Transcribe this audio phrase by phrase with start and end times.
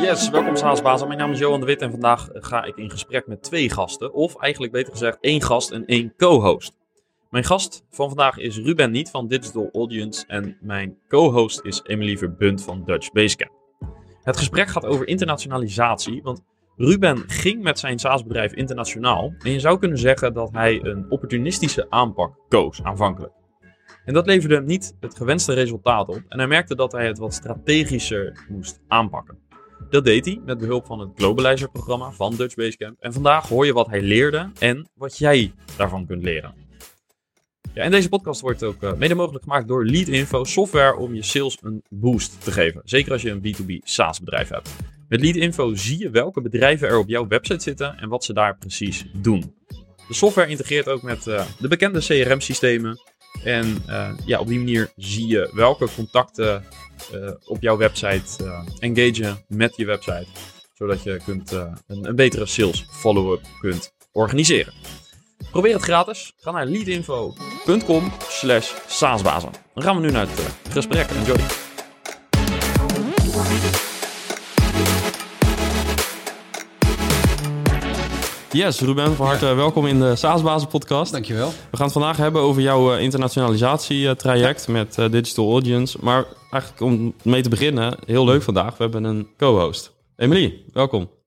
[0.00, 1.06] Yes, welkom Saasbazen.
[1.06, 4.12] Mijn naam is Johan de Wit en vandaag ga ik in gesprek met twee gasten.
[4.12, 6.76] Of eigenlijk beter gezegd één gast en één co-host.
[7.30, 12.16] Mijn gast van vandaag is Ruben Niet van Digital Audience en mijn co-host is Emily
[12.16, 13.52] Verbunt van Dutch Basecamp.
[14.22, 16.42] Het gesprek gaat over internationalisatie, want
[16.76, 21.86] Ruben ging met zijn SaaS-bedrijf internationaal en je zou kunnen zeggen dat hij een opportunistische
[21.90, 23.32] aanpak koos aanvankelijk.
[24.08, 27.18] En dat leverde hem niet het gewenste resultaat op en hij merkte dat hij het
[27.18, 29.38] wat strategischer moest aanpakken.
[29.90, 32.96] Dat deed hij met behulp van het Globalizer-programma van Dutch Basecamp.
[33.00, 36.54] En vandaag hoor je wat hij leerde en wat jij daarvan kunt leren.
[37.74, 41.22] Ja, en deze podcast wordt ook uh, mede mogelijk gemaakt door Leadinfo, software om je
[41.22, 42.80] sales een boost te geven.
[42.84, 44.76] Zeker als je een B2B SaaS bedrijf hebt.
[45.08, 48.56] Met Leadinfo zie je welke bedrijven er op jouw website zitten en wat ze daar
[48.58, 49.54] precies doen.
[50.08, 53.07] De software integreert ook met uh, de bekende CRM-systemen.
[53.44, 56.64] En uh, ja, op die manier zie je welke contacten
[57.14, 60.26] uh, op jouw website uh, engagen met je website.
[60.74, 64.72] Zodat je kunt, een, een, betere sales follow-up kunt organiseren.
[65.50, 66.32] Probeer het gratis.
[66.36, 69.50] Ga naar leadinfo.com slash saasbazen.
[69.74, 71.10] Dan gaan we nu naar het gesprek.
[71.10, 71.67] Enjoy.
[78.58, 79.54] Yes, Ruben, van harte ja.
[79.54, 81.12] welkom in de SaaSbazen podcast.
[81.12, 81.48] Dankjewel.
[81.48, 84.72] We gaan het vandaag hebben over jouw uh, internationalisatietraject ja.
[84.72, 85.98] met uh, Digital Audience.
[86.00, 88.76] Maar eigenlijk om mee te beginnen, heel leuk vandaag.
[88.76, 89.92] We hebben een co-host.
[90.16, 91.17] Emily, welkom.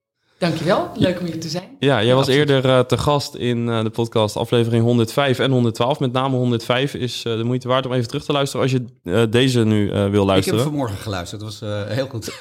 [0.42, 1.64] Dankjewel, leuk om hier te zijn.
[1.78, 6.00] Ja, jij was eerder uh, te gast in uh, de podcast aflevering 105 en 112.
[6.00, 9.28] Met name 105 is uh, de moeite waard om even terug te luisteren als je
[9.30, 10.58] deze nu wil luisteren.
[10.58, 12.36] Ik heb vanmorgen geluisterd, dat was heel goed.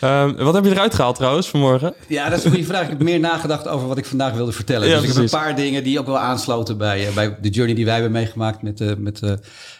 [0.00, 1.94] um, wat heb je eruit gehaald trouwens vanmorgen?
[2.06, 2.82] Ja, dat is een goede vraag.
[2.82, 4.88] Ik heb meer nagedacht over wat ik vandaag wilde vertellen.
[4.88, 5.22] Ja, dus precies.
[5.24, 7.94] ik heb een paar dingen die ook wel aansloten bij, bij de journey die wij
[7.94, 9.20] hebben meegemaakt met, met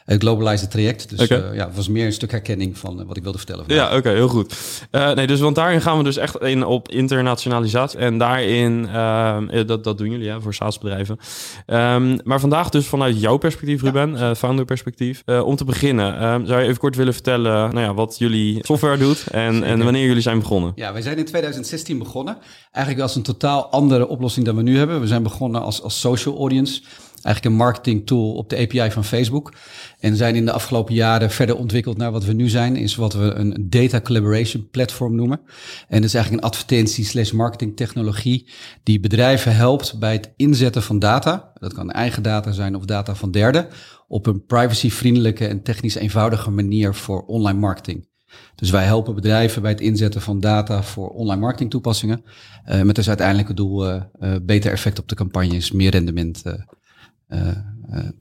[0.05, 1.09] het Globalizer traject.
[1.09, 1.55] Dus okay.
[1.55, 3.65] ja, het was meer een stuk herkenning van wat ik wilde vertellen.
[3.65, 3.89] Vandaag.
[3.89, 4.55] Ja, oké, okay, heel goed.
[4.91, 7.99] nee, dus want daarin gaan we dus echt in op internationalisatie.
[7.99, 9.37] En daarin, uh,
[9.67, 11.19] dat, dat doen jullie ja, voor SaaS-bedrijven.
[11.67, 14.31] Um, maar vandaag dus vanuit jouw perspectief, Ruben, ja.
[14.31, 15.23] uh, founder perspectief.
[15.27, 18.59] Uh, om te beginnen, um, zou je even kort willen vertellen nou ja, wat jullie
[18.63, 20.73] software doet en, en wanneer jullie zijn begonnen?
[20.75, 22.39] Ja, wij zijn in 2016 begonnen.
[22.73, 25.01] Eigenlijk als een totaal andere oplossing dan we nu hebben.
[25.01, 26.83] We zijn begonnen als, als social audience
[27.25, 29.53] eigenlijk een marketing tool op de API van Facebook.
[29.99, 33.13] En zijn in de afgelopen jaren verder ontwikkeld naar wat we nu zijn, is wat
[33.13, 35.41] we een data collaboration platform noemen.
[35.89, 38.49] En dat is eigenlijk een advertentie slash marketing technologie
[38.83, 41.53] die bedrijven helpt bij het inzetten van data.
[41.55, 43.67] Dat kan eigen data zijn of data van derden.
[44.09, 48.11] Op een privacyvriendelijke en technisch eenvoudige manier voor online marketing.
[48.55, 52.25] Dus wij helpen bedrijven bij het inzetten van data voor online marketing toepassingen.
[52.67, 56.43] Uh, met als uiteindelijke doel uh, uh, beter effect op de campagnes, meer rendement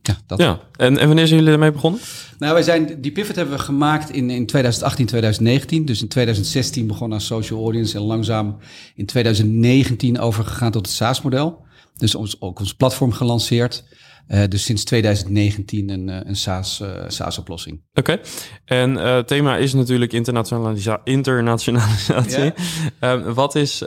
[0.01, 0.39] ja, dat.
[0.39, 0.59] ja.
[0.75, 1.99] En, en wanneer zijn jullie ermee begonnen?
[2.39, 5.85] Nou, wij zijn, die pivot hebben we gemaakt in, in 2018, 2019.
[5.85, 8.57] Dus in 2016 begonnen als social audience en langzaam
[8.95, 11.66] in 2019 overgegaan tot het SaaS-model.
[11.97, 13.83] Dus ons, ook ons platform gelanceerd.
[14.28, 17.82] Uh, dus sinds 2019 een, een SaaS, uh, SaaS-oplossing.
[17.94, 18.22] Oké, okay.
[18.66, 22.54] en uh, het thema is natuurlijk internationalisa internationalisatie.
[23.00, 23.34] Ja.
[23.34, 23.80] wat, is,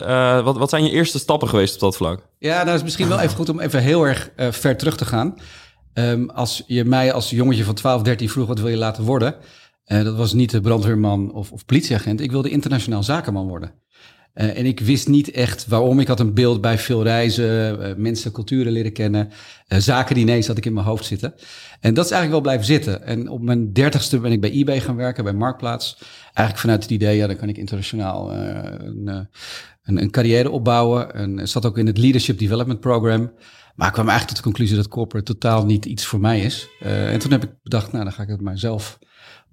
[0.43, 2.29] wat, wat zijn je eerste stappen geweest op dat vlak?
[2.39, 5.35] Ja, nou is misschien wel even goed om even heel erg ver terug te gaan.
[5.95, 9.35] Um, als je mij als jongetje van 12, 13 vroeg wat wil je laten worden...
[9.85, 12.21] dat was niet de brandweerman of, of politieagent.
[12.21, 13.84] Ik wilde internationaal zakenman worden.
[14.35, 16.01] Uh, en ik wist niet echt waarom.
[16.01, 19.31] Ik had een beeld bij veel reizen, uh, mensen, culturen leren kennen.
[19.69, 21.35] Uh, zakendiners had ik in mijn hoofd zitten.
[21.81, 23.07] En dat is eigenlijk wel blijven zitten.
[23.07, 25.99] En op mijn dertigste ben ik bij eBay gaan werken, bij Marktplaats.
[26.25, 29.07] Eigenlijk vanuit het idee, ja, dan kan ik internationaal een,
[29.85, 31.15] een, een, carrière opbouwen.
[31.15, 33.33] En zat ook in het Leadership Development Program.
[33.75, 36.69] Maar ik kwam eigenlijk tot de conclusie dat corporate totaal niet iets voor mij is.
[36.81, 38.99] en toen heb ik bedacht, nou, dan ga ik het maar zelf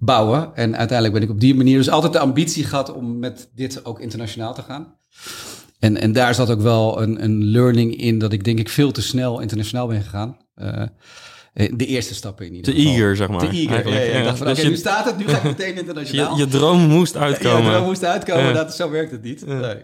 [0.04, 0.54] bouwen.
[0.54, 3.84] En uiteindelijk ben ik op die manier dus altijd de ambitie gehad om met dit
[3.84, 4.94] ook internationaal te gaan.
[5.78, 8.90] En, en daar zat ook wel een, een learning in dat ik denk ik veel
[8.90, 10.36] te snel internationaal ben gegaan.
[10.56, 10.82] Uh,
[11.52, 12.84] de eerste stappen in ieder geval.
[12.84, 13.38] Te eager, zeg maar.
[13.38, 15.76] Te eager, ja, ja, Ik dacht van, dus nu staat het, nu ga ik meteen
[15.76, 16.34] internationaal.
[16.36, 17.62] Je, je droom moest uitkomen.
[17.62, 19.46] Ja, je droom moest uitkomen, dat, zo werkt het niet.
[19.46, 19.76] Nee.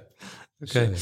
[0.61, 0.79] Oké.
[0.79, 0.93] Okay.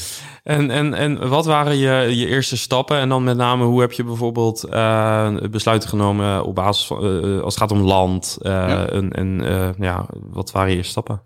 [0.43, 2.97] En, en, en wat waren je, je eerste stappen?
[2.97, 7.41] En dan met name, hoe heb je bijvoorbeeld uh, besluiten genomen op basis van, uh,
[7.41, 8.37] als het gaat om land?
[8.41, 8.89] Uh, ja.
[8.89, 9.43] En, en
[9.79, 11.21] ja, wat waren je eerste stappen?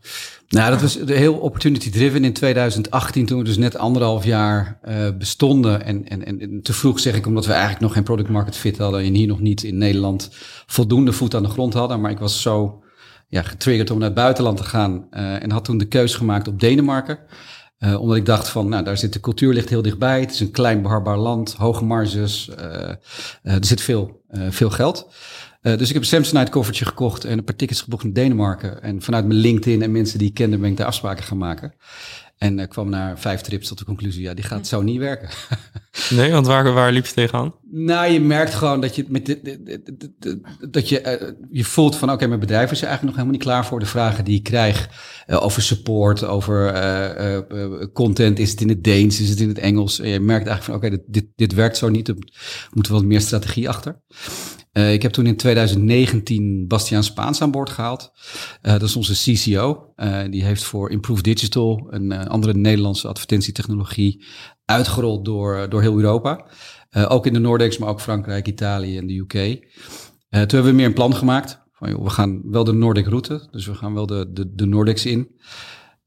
[0.49, 4.79] Nou, dat was heel opportunity driven in 2018, toen we dus net anderhalf jaar
[5.17, 5.85] bestonden.
[5.85, 8.77] En, en, en te vroeg zeg ik, omdat we eigenlijk nog geen product market fit
[8.77, 10.29] hadden en hier nog niet in Nederland
[10.65, 12.01] voldoende voet aan de grond hadden.
[12.01, 12.83] Maar ik was zo
[13.27, 16.59] ja, getriggerd om naar het buitenland te gaan en had toen de keus gemaakt op
[16.59, 17.19] Denemarken.
[17.83, 20.19] Uh, omdat ik dacht van, nou, daar zit de cultuur ligt heel dichtbij.
[20.19, 22.49] Het is een klein beharbaar land, hoge marges.
[22.49, 22.93] Uh, uh,
[23.43, 25.09] er zit veel, veel geld.
[25.61, 28.81] Dus ik heb een Samsonite koffertje gekocht en een paar tickets geboekt naar Denemarken.
[28.81, 31.73] En vanuit mijn LinkedIn en mensen die ik kende ben ik daar afspraken gaan maken.
[32.41, 35.29] En uh, kwam na vijf trips tot de conclusie, ja, die gaat zo niet werken.
[36.09, 37.53] nee, want waar, waar liep je tegenaan?
[37.71, 39.61] Nou, je merkt gewoon dat je met de, de,
[40.19, 43.33] de, dat je, uh, je voelt van, oké, mijn bedrijf is er eigenlijk nog helemaal
[43.33, 44.89] niet klaar voor de vragen die ik krijg
[45.27, 46.59] uh, over support, over
[47.93, 48.39] content.
[48.39, 49.99] Is het in het Deens, is het in het Engels?
[49.99, 52.07] En je merkt eigenlijk van, oké, dit, dit, dit werkt zo niet.
[52.07, 52.15] Er
[52.71, 54.01] moet wat meer strategie achter.
[54.73, 58.11] Uh, ik heb toen in 2019 Bastiaan Spaans aan boord gehaald.
[58.61, 59.93] Uh, dat is onze CCO.
[59.95, 64.25] Uh, die heeft voor Improve Digital, een andere Nederlandse advertentietechnologie,
[64.65, 66.45] uitgerold door, door heel Europa.
[66.91, 69.33] ook in de Nordics, maar ook Frankrijk, Italië en de UK.
[69.33, 71.61] toen hebben we meer een plan gemaakt.
[71.71, 74.65] Van, joh, we gaan wel de Nordic route, dus we gaan wel de, de, de
[74.65, 75.27] Nordics in.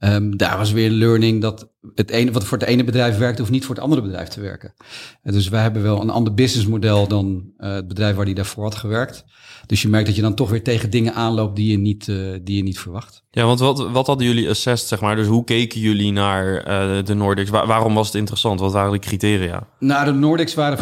[0.05, 3.51] Um, daar was weer learning dat het ene wat voor het ene bedrijf werkt, hoeft
[3.51, 4.75] niet voor het andere bedrijf te werken.
[5.23, 8.65] En dus wij hebben wel een ander businessmodel dan uh, het bedrijf waar die daarvoor
[8.65, 9.25] had gewerkt.
[9.67, 12.17] Dus je merkt dat je dan toch weer tegen dingen aanloopt die je niet, uh,
[12.43, 13.23] die je niet verwacht.
[13.31, 15.17] Ja, want wat, wat hadden jullie assessed, zeg maar?
[15.17, 17.51] Dus hoe keken jullie naar uh, de Nordics?
[17.51, 18.61] Waar, waarom was het interessant?
[18.61, 19.67] Wat waren de criteria?
[19.79, 20.79] Nou, de Nordics waren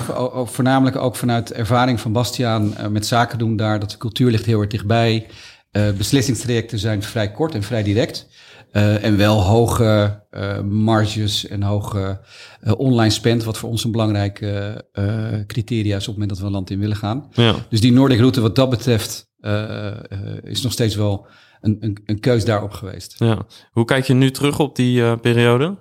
[0.49, 3.81] voornamelijk ook vanuit ervaring van Bastiaan met zaken doen daar.
[3.81, 5.27] Dat de cultuur ligt heel erg dichtbij.
[5.97, 8.27] beslissingstrajecten zijn vrij kort en vrij direct.
[8.73, 12.21] Uh, en wel hoge uh, marges en hoge
[12.63, 14.85] uh, online spend, wat voor ons een belangrijke
[15.47, 17.29] criteria is op het moment dat we een land in willen gaan.
[17.33, 17.55] Ja.
[17.69, 19.31] Dus die Nordic route wat dat betreft
[20.43, 21.27] is nog steeds wel
[21.61, 23.15] een, een, een keus daarop geweest.
[23.19, 23.47] Ja.
[23.71, 25.79] Hoe kijk je nu terug op die periode?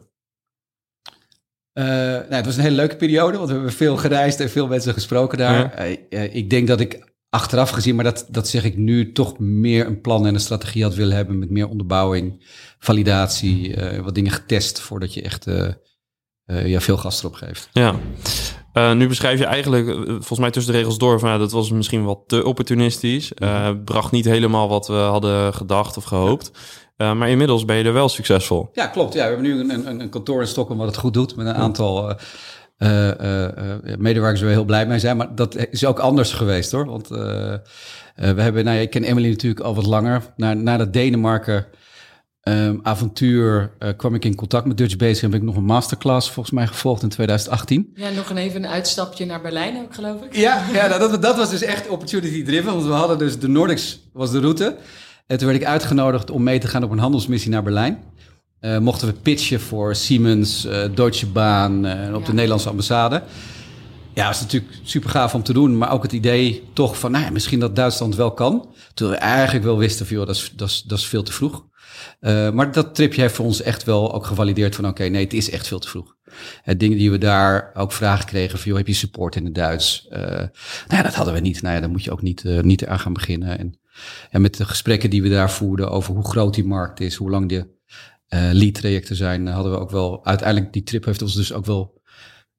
[1.73, 4.93] nou, het was een hele leuke periode, want we hebben veel gereisd en veel mensen
[4.93, 5.83] gesproken daar.
[6.09, 6.19] Ja.
[6.19, 10.01] ik denk dat ik achteraf gezien, maar dat, dat zeg ik nu, toch meer een
[10.01, 12.45] plan en een strategie had willen hebben met meer onderbouwing,
[12.79, 15.67] validatie, uh, wat dingen getest voordat je echt uh,
[16.45, 17.69] uh, ja, veel gas erop geeft.
[17.73, 17.95] Ja.
[18.93, 22.19] nu beschrijf je eigenlijk, volgens mij tussen de regels door, van dat was misschien wat
[22.27, 23.31] te opportunistisch.
[23.85, 26.51] bracht niet helemaal wat we hadden gedacht of gehoopt.
[26.97, 28.69] maar inmiddels ben je er wel succesvol.
[28.73, 29.13] Ja, klopt.
[29.13, 31.47] Ja, we hebben nu een, een, een kantoor in Stockholm wat het goed doet met
[31.47, 32.15] een aantal uh,
[33.97, 35.17] medewerkers er heel blij mee zijn.
[35.17, 36.85] Maar dat is ook anders geweest hoor.
[36.85, 37.61] Want we
[38.15, 40.21] hebben, nou ja, ik ken Emily natuurlijk al wat langer.
[40.35, 41.65] Na, na dat Denemarken
[42.43, 45.21] um, avontuur kwam ik in contact met Dutch Base.
[45.21, 47.91] En heb ik nog een masterclass volgens mij gevolgd in 2018.
[47.95, 50.35] Ja, nog een even een uitstapje naar Berlijn ook geloof ik.
[50.35, 52.73] Ja, ja nou, dat, dat was dus echt opportunity driven.
[52.73, 54.77] Want we hadden dus de Nordics was de route.
[55.27, 58.03] En toen werd ik uitgenodigd om mee te gaan op een handelsmissie naar Berlijn.
[58.61, 63.23] Uh, mochten we pitchen voor Siemens, uh, Deutsche Bahn uh, op de Nederlandse ambassade.
[64.13, 65.77] Ja, dat is natuurlijk super gaaf om te doen.
[65.77, 68.73] Maar ook het idee toch van, nou ja, misschien dat Duitsland wel kan.
[68.93, 71.31] Toen we eigenlijk wel wisten van, joh, dat is, dat is, dat is veel te
[71.31, 71.65] vroeg.
[72.53, 75.49] maar dat tripje heeft voor ons echt wel ook gevalideerd van, oké, nee, het is
[75.49, 76.15] echt veel te vroeg.
[76.61, 79.55] Het dingen die we daar ook vragen kregen van, joh, heb je support in het
[79.55, 80.05] Duits?
[80.09, 80.49] nou
[80.87, 81.61] ja, dat hadden we niet.
[81.61, 83.59] Nou ja, dan moet je ook niet, niet eraan gaan beginnen.
[83.59, 83.79] En,
[84.29, 87.29] en met de gesprekken die we daar voerden over hoe groot die markt is, hoe
[87.29, 87.79] lang de
[88.51, 92.00] lead trajecten zijn, hadden we ook wel, uiteindelijk die trip heeft ons dus ook wel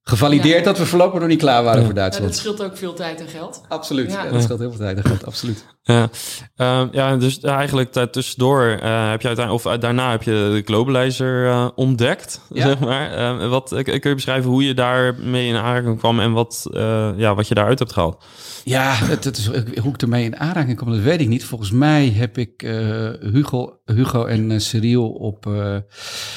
[0.03, 2.29] gevalideerd dat we voorlopig nog niet klaar waren voor Duitsland.
[2.29, 3.63] Ja, dat scheelt ook veel tijd en geld.
[3.69, 4.31] Absoluut, ja.
[4.31, 5.65] dat scheelt heel veel tijd en geld, absoluut.
[5.83, 6.09] Ja,
[6.57, 11.71] uh, ja dus eigenlijk tussendoor uh, heb je uiteindelijk, of daarna heb je de Globalizer
[11.75, 13.49] ontdekt, zeg maar.
[13.49, 16.67] wat, kun je beschrijven hoe je daarmee in aanraking kwam en wat,
[17.17, 18.25] ja, wat je daaruit hebt gehaald?
[18.65, 19.47] Ja, het, het is,
[19.79, 21.45] hoe ik ermee in aanraking kwam, dat weet ik niet.
[21.45, 25.77] Volgens mij heb ik uh, Hugo, Hugo en uh, Cyril op uh,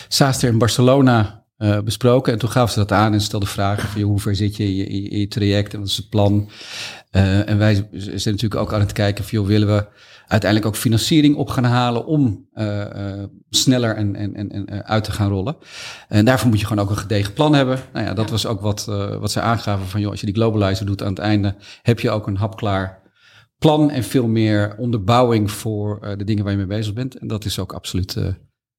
[0.07, 1.44] Saaster in Barcelona
[1.83, 2.33] besproken.
[2.33, 4.75] En toen gaven ze dat aan en stelden vragen van hoe ver zit je in
[4.75, 6.49] je, in je traject en wat is het plan.
[7.11, 9.87] en wij zijn natuurlijk ook aan het kijken van joh, willen we
[10.27, 15.03] uiteindelijk ook financiering op gaan halen om uh, uh, sneller en, en, en, en uit
[15.03, 15.57] te gaan rollen.
[16.07, 17.79] En daarvoor moet je gewoon ook een gedegen plan hebben.
[17.93, 18.85] Nou ja, dat was ook wat,
[19.19, 22.11] wat ze aangaven van, joh, als je die globalizer doet aan het einde, heb je
[22.11, 23.03] ook een hapklaar
[23.57, 27.17] plan en veel meer onderbouwing voor de dingen waar je mee bezig bent.
[27.17, 28.17] En dat is ook absoluut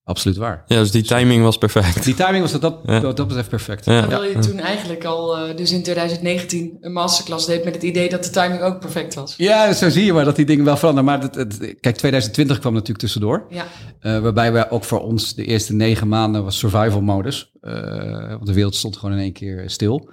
[0.07, 0.65] absoluut waar.
[0.67, 2.05] Ja, dus die timing was perfect.
[2.05, 3.01] Die timing was dat, dat, ja.
[3.01, 3.85] dat, dat betreft perfect.
[3.85, 4.01] Ja.
[4.01, 8.09] Terwijl je toen eigenlijk al, uh, dus in 2019, een masterclass deed met het idee
[8.09, 9.35] dat de timing ook perfect was.
[9.37, 11.11] Ja, zo zie je maar dat die dingen wel veranderen.
[11.11, 13.47] Maar het, het, kijk, 2020 kwam natuurlijk tussendoor.
[13.51, 13.67] Ja.
[14.03, 17.53] Uh, waarbij we ook voor ons de eerste negen maanden was survival modus.
[17.63, 20.11] Uh, want de wereld stond gewoon in één keer stil.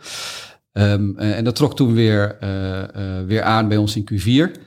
[0.72, 2.38] Um, en dat trok toen weer,
[3.28, 4.62] weer aan bij ons in Q4.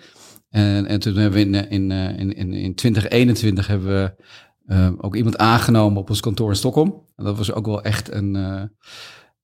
[0.50, 4.25] En, en toen hebben we in, in, in, in, in 2021 hebben we
[4.66, 7.04] uh, ook iemand aangenomen op ons kantoor in Stockholm.
[7.16, 8.62] En dat was ook wel echt een, uh,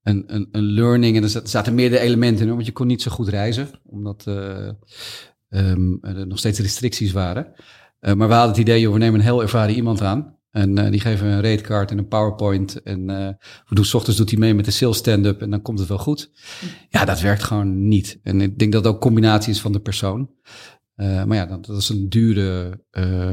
[0.03, 1.17] een, een, een, learning.
[1.17, 4.69] En er zaten meerdere elementen in, want je kon niet zo goed reizen, omdat uh,
[5.49, 7.53] um, er nog steeds restricties waren.
[8.01, 10.41] maar we hadden het idee, joh, we nemen een heel ervaren iemand aan.
[10.51, 12.83] En die geven een ratecard en een PowerPoint.
[12.83, 13.07] En
[13.67, 15.89] we doen, s ochtends doet hij mee met de sales stand-up en dan komt het
[15.89, 16.31] wel goed.
[16.89, 18.21] Ja, dat werkt gewoon niet.
[18.23, 20.31] En ik denk dat het ook combinatie is van de persoon.
[21.03, 23.31] Uh, maar ja, dat, dat, is een dure uh,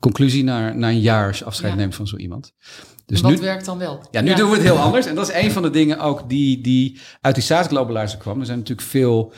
[0.00, 1.78] conclusie na, na een jaar als je afscheid Ja.
[1.78, 2.52] neemt van zo iemand.
[3.06, 4.06] Dus wat nu, werkt dan wel?
[4.10, 5.06] ja, nu doen we het heel anders.
[5.06, 8.40] En dat is een van de dingen ook die, die uit die SaaS Globalizer kwam.
[8.40, 9.32] Er zijn natuurlijk veel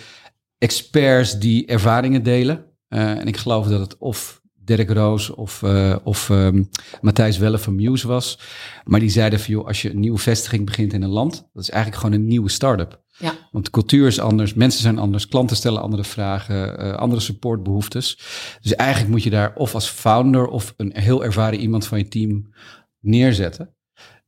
[0.59, 2.65] experts die ervaringen delen.
[2.89, 6.69] Uh, en ik geloof dat het of Dirk Roos of, uh, of um,
[7.01, 8.39] Matthijs Welle van Muse was.
[8.85, 11.63] Maar die zeiden van, joh, als je een nieuwe vestiging begint in een land, dat
[11.63, 13.04] is eigenlijk gewoon een nieuwe start-up.
[13.19, 13.35] Ja.
[13.51, 18.19] Want de cultuur is anders, mensen zijn anders, klanten stellen andere vragen, uh, andere supportbehoeftes.
[18.61, 22.09] Dus eigenlijk moet je daar of als founder of een heel ervaren iemand van je
[22.09, 22.55] team
[23.01, 23.75] neerzetten.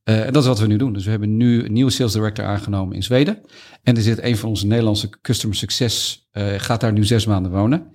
[0.04, 0.92] Uh, en dat is wat we nu doen.
[0.92, 3.40] Dus we hebben nu een nieuwe sales director aangenomen in Zweden.
[3.82, 7.52] En er zit een van onze Nederlandse customer success, uh, gaat daar nu zes maanden
[7.52, 7.90] wonen.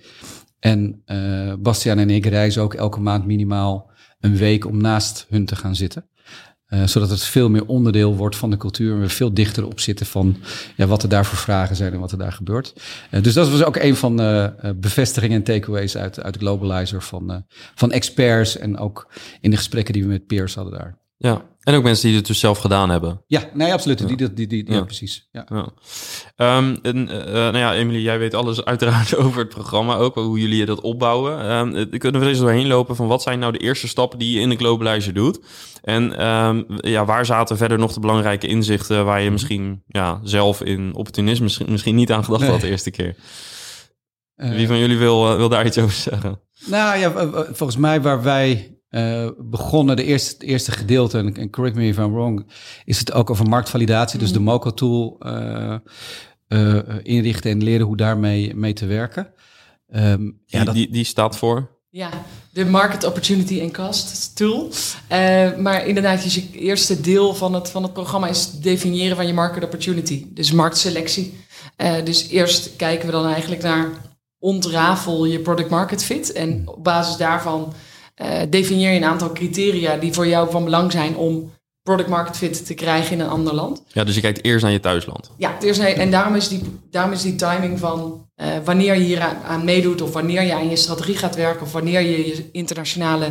[0.59, 1.03] En
[1.59, 5.75] Bastiaan en ik reizen ook elke maand minimaal een week om naast hun te gaan
[5.75, 6.09] zitten.
[6.73, 8.93] Uh, zodat het veel meer onderdeel wordt van de cultuur.
[8.93, 10.37] En we veel dichter op zitten van
[10.75, 12.73] ja, wat er daar voor vragen zijn en wat er daar gebeurt.
[13.11, 17.01] Uh, dus dat was ook een van de uh, bevestigingen en takeaways uit, uit Globalizer
[17.01, 18.57] van, van experts.
[18.57, 19.07] En ook
[19.41, 20.97] in de gesprekken die we met peers hadden daar.
[21.17, 23.21] Ja, en ook mensen die het dus zelf gedaan hebben.
[23.27, 23.99] Ja, nee, absoluut.
[23.99, 24.05] Ja.
[24.05, 24.73] Die, die, die, die, ja.
[24.73, 24.83] Ja.
[24.83, 25.27] precies.
[25.31, 25.45] Ja.
[25.49, 26.57] Ja.
[26.57, 30.39] Um, en, uh, nou ja, Emily, jij weet alles uiteraard over het programma, ook hoe
[30.39, 31.51] jullie dat opbouwen.
[31.51, 34.33] Um, kunnen we er eens doorheen lopen van wat zijn nou de eerste stappen die
[34.33, 35.39] je in de Globalizer doet?
[35.81, 40.61] En um, ja, waar zaten verder nog de belangrijke inzichten waar je misschien ja, zelf
[40.61, 42.51] in opportunisme misschien, misschien niet aan gedacht nee.
[42.51, 43.15] had de eerste keer?
[44.35, 46.39] Wie van jullie wil, wil daar iets over zeggen?
[46.65, 47.11] Nou ja,
[47.53, 51.87] volgens mij waar wij uh, begonnen, de eerste, het eerste gedeelte, en, en correct me
[51.87, 52.45] if I'm wrong,
[52.85, 54.23] is het ook over marktvalidatie, mm.
[54.23, 55.75] dus de Moco-tool uh,
[56.47, 59.33] uh, inrichten en leren hoe daarmee mee te werken.
[59.95, 60.75] Um, ja, die, dat...
[60.75, 61.79] die, die staat voor?
[61.89, 62.09] Ja,
[62.51, 64.69] de Market Opportunity and Cost Tool.
[65.11, 69.15] Uh, maar inderdaad, dus je eerste deel van het, van het programma is het definiëren
[69.15, 70.25] van je market opportunity.
[70.29, 71.39] Dus marktselectie.
[71.77, 73.89] Uh, dus eerst kijken we dan eigenlijk naar
[74.39, 76.31] ontrafel je product market fit.
[76.31, 77.73] En op basis daarvan
[78.21, 81.51] uh, definieer je een aantal criteria die voor jou van belang zijn om
[81.83, 83.83] product market fit te krijgen in een ander land.
[83.87, 85.31] Ja, dus je kijkt eerst naar je thuisland.
[85.37, 89.03] Ja, eerst naar, en daarom is, die, daarom is die timing van uh, wanneer je
[89.03, 92.27] hier aan, aan, meedoet of wanneer je aan je strategie gaat werken of wanneer je
[92.27, 93.25] je internationale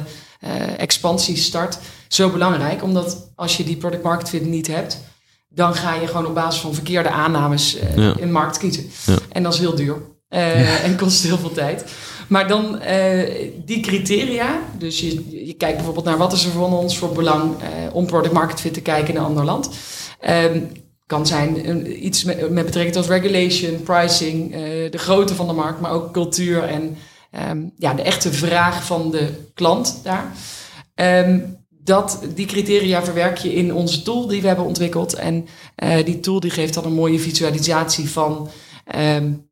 [0.44, 2.82] uh, expansie start zo belangrijk.
[2.82, 5.00] Omdat als je die product market fit niet hebt,
[5.48, 8.14] dan ga je gewoon op basis van verkeerde aannames uh, ja.
[8.20, 8.90] een markt kiezen.
[9.06, 9.18] Ja.
[9.28, 9.96] En dat is heel duur
[10.30, 10.80] ja.
[10.82, 11.84] en kost heel veel tijd.
[12.30, 13.30] Maar dan uh,
[13.64, 17.54] die criteria, dus je, je kijkt bijvoorbeeld naar wat is er van ons voor belang
[17.54, 19.70] uh, om product market fit te kijken in een ander land.
[20.28, 20.72] Um,
[21.06, 24.52] kan zijn iets met, met, betrekking tot regulation, pricing,
[24.90, 26.96] de grootte van de markt, maar ook cultuur en
[27.50, 30.32] um, ja, de echte vraag van de klant daar.
[31.26, 35.14] Um, dat, die criteria verwerk je in onze tool die we hebben ontwikkeld.
[35.14, 35.46] En
[36.04, 38.50] die tool die geeft dan een mooie visualisatie van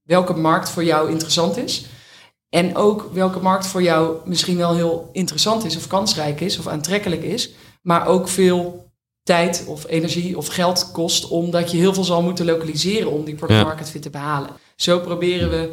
[0.09, 1.87] welke markt voor jou interessant is.
[2.49, 6.67] En ook welke markt voor jou misschien wel heel interessant is of kansrijk is of
[6.67, 7.51] aantrekkelijk is,
[7.83, 8.91] maar ook veel
[9.23, 13.35] tijd of energie of geld kost, omdat je heel veel zal moeten lokaliseren om die
[13.35, 14.51] product market fit te behalen.
[14.77, 15.73] Zo proberen we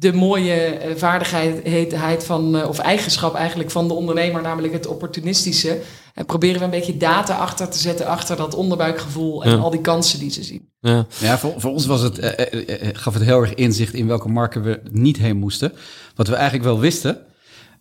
[0.00, 5.78] de mooie uh, vaardigheid van, uh, of eigenschap eigenlijk van de ondernemer, namelijk het opportunistische,
[6.14, 9.56] en proberen we een beetje data achter te zetten achter dat onderbuikgevoel en Ja.
[9.56, 10.68] al die kansen die ze zien.
[10.80, 13.94] Ja, Ja, voor, voor ons was het, eh, eh, eh, gaf het heel erg inzicht
[13.94, 15.72] in welke markten we niet heen moesten.
[16.14, 17.18] Wat we eigenlijk wel wisten,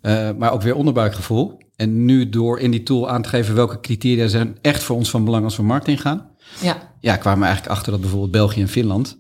[0.02, 1.58] eh, maar ook weer onderbuikgevoel.
[1.76, 5.10] En nu door in die tool aan te geven welke criteria zijn echt voor ons
[5.10, 6.28] van belang als we markt ingaan.
[6.62, 9.18] Ja, Ja, kwamen we eigenlijk achter dat bijvoorbeeld België en Finland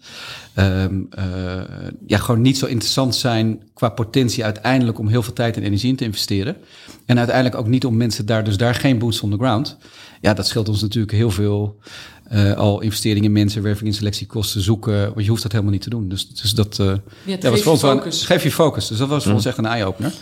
[0.60, 1.62] ehm, eh,
[2.08, 5.90] ja, gewoon niet zo interessant zijn qua potentie uiteindelijk om heel veel tijd en energie
[5.90, 6.58] in te investeren.
[7.06, 9.78] En uiteindelijk ook niet om mensen daar, dus daar geen boots on the ground.
[10.22, 11.80] Ja, dat scheelt ons natuurlijk heel veel
[12.24, 15.06] eh, al investeringen in mensen, werving in selectiekosten zoeken.
[15.14, 16.10] Want je hoeft dat helemaal niet te doen.
[16.10, 16.94] Dus, dus dat, eh, ja,
[17.26, 18.88] ja, was geeft voor ons wel geef je focus.
[18.88, 19.38] Dus dat was voor Mm.
[19.38, 20.14] ons echt een eye-opener.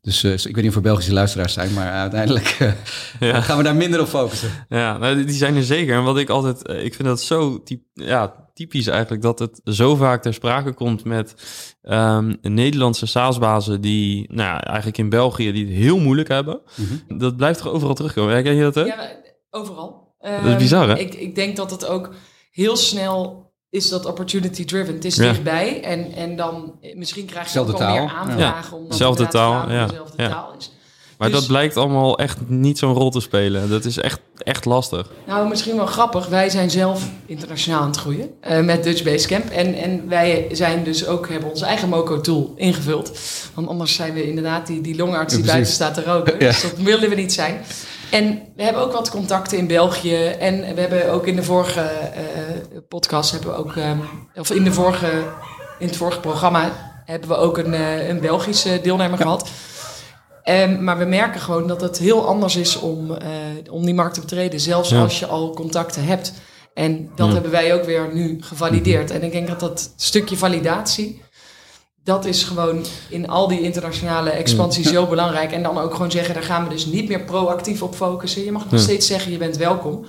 [0.00, 2.72] Dus eh, ik weet niet of er Belgische luisteraars zijn, maar uiteindelijk eh,
[3.30, 3.40] Ja.
[3.40, 4.50] gaan we daar minder op focussen.
[4.68, 5.96] ja nou, die- die zijn er zeker.
[5.96, 9.96] En wat ik altijd, ik vind dat zo typ, ja, typisch eigenlijk dat het zo
[9.96, 11.34] vaak ter sprake komt met
[11.82, 16.60] ehm, Nederlandse SaaS-bazen die, nou ja, eigenlijk in België, die het heel moeilijk hebben.
[16.76, 17.18] Mhm.
[17.18, 18.32] Dat blijft toch overal terugkomen.
[18.32, 18.86] Herken je dat ook?
[18.86, 19.16] Ja, maar
[19.50, 20.14] overal.
[20.20, 20.94] Dat is bizar, hè?
[20.94, 22.10] Ehm, Ik, ik denk dat het ook
[22.50, 24.94] heel snel is dat opportunity driven.
[24.94, 25.22] Het is Ja.
[25.28, 28.16] dichtbij en, en dan eh, misschien krijg je ook al meer taal.
[28.16, 28.76] aanvragen.
[28.76, 29.86] omdat Zelfde taal, ja.
[29.86, 30.28] dezelfde Ja.
[30.28, 30.70] taal is.
[31.20, 33.70] Maar Dus- dat blijkt allemaal echt niet zo'n rol te spelen.
[33.70, 35.10] Dat is echt, echt lastig.
[35.26, 36.26] Nou, misschien wel grappig.
[36.26, 39.50] Wij zijn zelf internationaal aan het groeien eh, met Dutch Basecamp.
[39.50, 43.18] En, en wij zijn dus ook, hebben onze eigen Moco-tool ingevuld.
[43.54, 46.32] Want anders zijn we inderdaad die, die longarts die Ja, buiten staat te roken.
[46.38, 46.46] Ja.
[46.46, 47.60] Dus dat willen we niet zijn.
[48.10, 50.24] En we hebben ook wat contacten in België.
[50.24, 52.20] En we hebben ook in de vorige eh,
[52.88, 53.98] podcast hebben we ook, ehm,
[54.36, 55.10] of in, de vorige,
[55.78, 56.72] in het vorige programma
[57.04, 59.48] hebben we ook een, eh, een Belgische deelnemer gehad.
[60.42, 63.28] Ehm, maar we merken gewoon dat het heel anders is om, eh,
[63.70, 64.60] om die markt te betreden.
[64.60, 65.02] Zelfs Ja.
[65.02, 66.32] als je al contacten hebt.
[66.74, 67.32] En dat Ja.
[67.32, 69.10] hebben wij ook weer nu gevalideerd.
[69.10, 71.22] En ik denk dat dat stukje validatie...
[72.04, 75.52] Dat is gewoon in al die internationale expansie zo belangrijk.
[75.52, 78.44] En dan ook gewoon zeggen, daar gaan we dus niet meer proactief op focussen.
[78.44, 80.06] Je mag nog steeds zeggen, je bent welkom.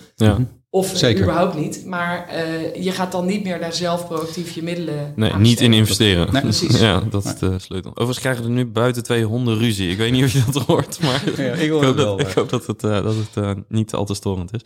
[0.73, 1.21] Of Zeker.
[1.23, 1.85] überhaupt niet.
[1.85, 5.73] Maar eh, je gaat dan niet meer daar zelf proactief je middelen Nee, niet in
[5.73, 6.33] investeren.
[6.33, 6.41] Nee.
[6.41, 6.79] Precies.
[6.87, 7.89] Ja, dat is de sleutel.
[7.91, 9.89] Overigens krijgen er nu buiten twee honden ruzie.
[9.91, 12.05] Ik weet niet of je dat hoort, maar Ja, ik ik, hoor hoop het dat,
[12.05, 14.61] wel, ik hoop dat het, eh, dat het eh, niet al te storend is.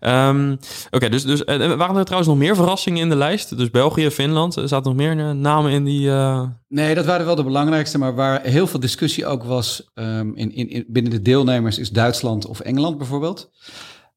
[0.00, 0.56] Ehm,
[0.90, 3.56] Oké, dus, dus waren er trouwens nog meer verrassingen in de lijst?
[3.58, 6.10] Dus België, Finland, er zaten nog meer namen in die...
[6.10, 10.30] eh, Nee, dat waren wel de belangrijkste, maar waar heel veel discussie ook was ehm,
[10.34, 13.50] in, in, in, binnen de deelnemers is Duitsland of Engeland bijvoorbeeld.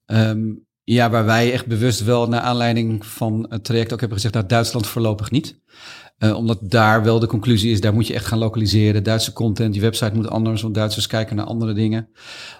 [0.05, 0.39] Ehm,
[0.85, 4.45] ja, waar wij echt bewust wel naar aanleiding van het traject ook hebben gezegd, nou
[4.45, 5.59] Duitsland voorlopig niet.
[6.17, 9.03] Eh, omdat daar wel de conclusie is, daar moet je echt gaan lokaliseren.
[9.03, 12.09] Duitse content, je website moet anders, want Duitsers kijken naar andere dingen.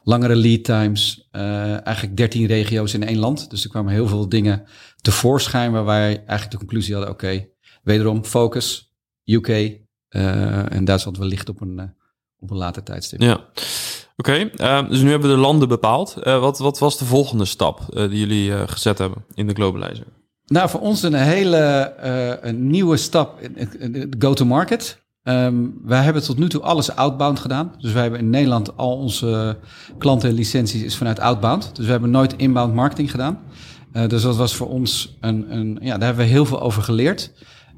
[0.04, 3.50] Langere lead times, eh, eigenlijk 13 regio's in één land.
[3.50, 4.64] Dus er kwamen heel veel dingen
[5.02, 7.48] tevoorschijn waar wij eigenlijk de conclusie hadden, oké,
[7.84, 11.96] wederom focus, UK eh, en Duitsland wellicht op een,
[12.40, 13.22] op een later tijdstip.
[13.22, 13.46] Ja,
[14.16, 14.32] oké.
[14.32, 16.16] eh, dus nu hebben we de landen bepaald.
[16.24, 19.54] Eh, wat, wat was de volgende stap eh, die jullie eh, gezet hebben in de
[19.54, 20.06] globalizer?
[20.46, 21.94] Nou, voor ons een hele
[22.42, 23.40] een nieuwe stap,
[24.20, 25.04] go-to-market.
[25.24, 27.74] Ehm, wij hebben tot nu toe alles outbound gedaan.
[27.80, 29.58] Dus wij hebben in Nederland al onze
[29.98, 31.76] klanten en licenties is vanuit outbound.
[31.76, 33.40] Dus we hebben nooit inbound marketing gedaan.
[34.08, 37.32] Dus dat was voor ons een, een ja, daar hebben we heel veel over geleerd.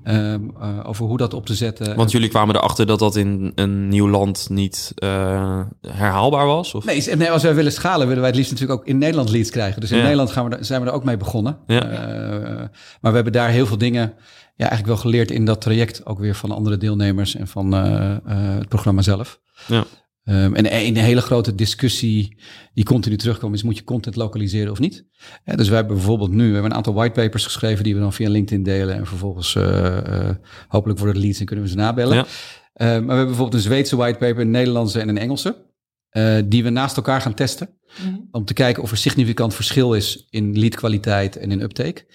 [0.08, 1.96] Ehm, eh, over hoe dat op te zetten.
[1.96, 6.74] Want jullie kwamen erachter dat dat in een nieuw land niet eh, herhaalbaar was?
[6.74, 6.86] Of?
[6.86, 9.50] Nee, nee, als wij willen schalen, willen wij het liefst natuurlijk ook in Nederland leads
[9.50, 9.82] krijgen.
[9.82, 10.04] Dus in Ja.
[10.04, 11.58] Nederland gaan we zijn we er ook mee begonnen.
[11.68, 11.82] Ja.
[11.82, 12.56] Eh,
[13.02, 14.14] maar we hebben daar heel veel dingen
[14.56, 16.06] ja, eigenlijk wel geleerd in dat traject.
[16.06, 19.40] Ook weer van andere deelnemers en van het programma zelf.
[19.66, 19.84] Ja.
[20.28, 22.38] Ehm, en een hele grote discussie
[22.74, 25.06] die continu terugkomt is, moet je content lokaliseren of niet?
[25.46, 28.14] Ja, dus wij hebben bijvoorbeeld nu we hebben een aantal whitepapers geschreven die we dan
[28.14, 28.96] via LinkedIn delen.
[28.96, 29.98] En vervolgens eh,
[30.30, 30.36] eh,
[30.68, 32.16] hopelijk worden het leads en kunnen we ze nabellen.
[32.16, 32.26] Ja.
[32.74, 35.66] Eh, maar we hebben bijvoorbeeld een Zweedse whitepaper, een Nederlandse en een Engelse.
[36.10, 37.70] eh, die we naast elkaar gaan testen.
[38.04, 38.16] Mhm.
[38.32, 42.06] Om te kijken of er significant verschil is in leadkwaliteit en in uptake.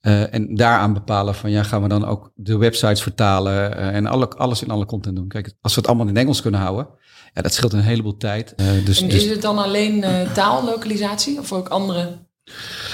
[0.00, 4.06] Eh, en daaraan bepalen van ja, gaan we dan ook de websites vertalen eh, en
[4.06, 5.28] alle, alles in alle content doen.
[5.28, 6.88] Kijk, als we het allemaal in Engels kunnen houden,
[7.36, 8.54] ja, dat scheelt een heleboel tijd.
[8.54, 12.18] Eh, dus, En dus, is het dan alleen eh, taallokalisatie of ook andere?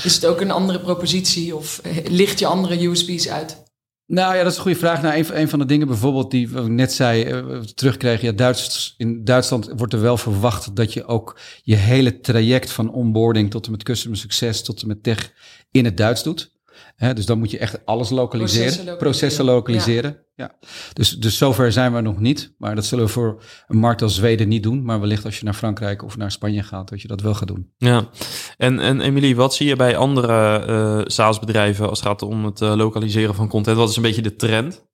[0.02, 3.62] Is het ook een andere propositie of eh, licht je andere USB's uit?
[4.06, 5.02] Nou ja, dat is een goede vraag.
[5.02, 7.42] Nou, een, van- een van de dingen bijvoorbeeld die we net zei,
[7.74, 8.26] terugkregen.
[8.26, 12.92] Ja, Duits, in Duitsland wordt er wel verwacht dat je ook je hele traject van
[12.92, 15.32] onboarding tot en met customer succes, tot en met tech
[15.70, 16.52] in het Duits doet.
[16.96, 20.26] Hè, dus dan moet je echt alles lokaliseren, Processen processen lokaliseren.
[20.34, 20.54] Ja.
[20.92, 22.54] Dus, dus zover zijn we nog niet.
[22.58, 24.84] Maar dat zullen we voor een markt als Zweden niet doen.
[24.84, 27.48] Maar wellicht als je naar Frankrijk of naar Spanje gaat, dat je dat wel gaat
[27.48, 27.72] doen.
[27.76, 28.08] Ja,
[28.56, 32.60] en, en Emilie, wat zie je bij andere eh SaaS-bedrijven als het gaat om het
[32.60, 33.76] eh, lokaliseren van content?
[33.76, 34.84] Wat is een beetje de trend?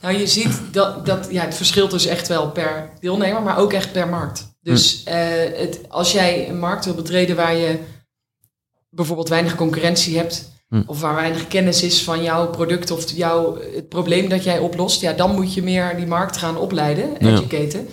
[0.00, 3.72] Nou, je ziet dat, dat ja, het verschilt dus echt wel per deelnemer, maar ook
[3.72, 4.58] echt per markt.
[4.60, 5.16] Dus eh,
[5.54, 7.78] het, als jij een markt wil betreden waar je
[8.90, 10.82] bijvoorbeeld weinig concurrentie hebt, Hm.
[10.86, 15.00] of waar weinig kennis is van jouw product of jouw, het probleem dat jij oplost,
[15.00, 17.28] ja, dan moet je meer die markt gaan opleiden, Ja.
[17.28, 17.88] educaten.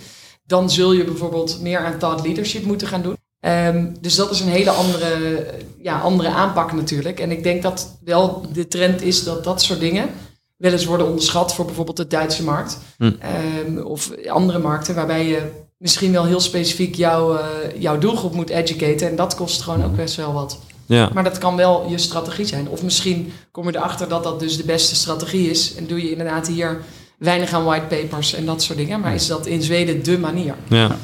[0.46, 3.16] Dan zul je bijvoorbeeld meer aan thought leadership moeten gaan doen.
[3.40, 5.44] Ehm, dus dat is een hele andere,
[5.82, 7.20] ja, andere aanpak natuurlijk.
[7.20, 10.08] En ik denk dat wel de trend is dat dat soort dingen
[10.56, 12.78] wel eens worden onderschat voor bijvoorbeeld de Duitse markt.
[12.98, 13.12] Hm.
[13.18, 15.42] Ehm, of andere markten waarbij je
[15.78, 17.46] misschien wel heel specifiek jouw, eh,
[17.78, 19.08] jouw doelgroep moet educaten.
[19.08, 20.58] En dat kost gewoon ook best wel wat.
[20.88, 22.68] Ja, Maar dat kan wel je strategie zijn.
[22.68, 25.74] Of misschien kom je erachter dat dat dus de beste strategie is.
[25.74, 26.80] En doe je inderdaad hier
[27.18, 29.00] weinig aan whitepapers en dat soort dingen.
[29.00, 30.54] Maar is dat in Zweden de manier?
[30.68, 30.96] ja.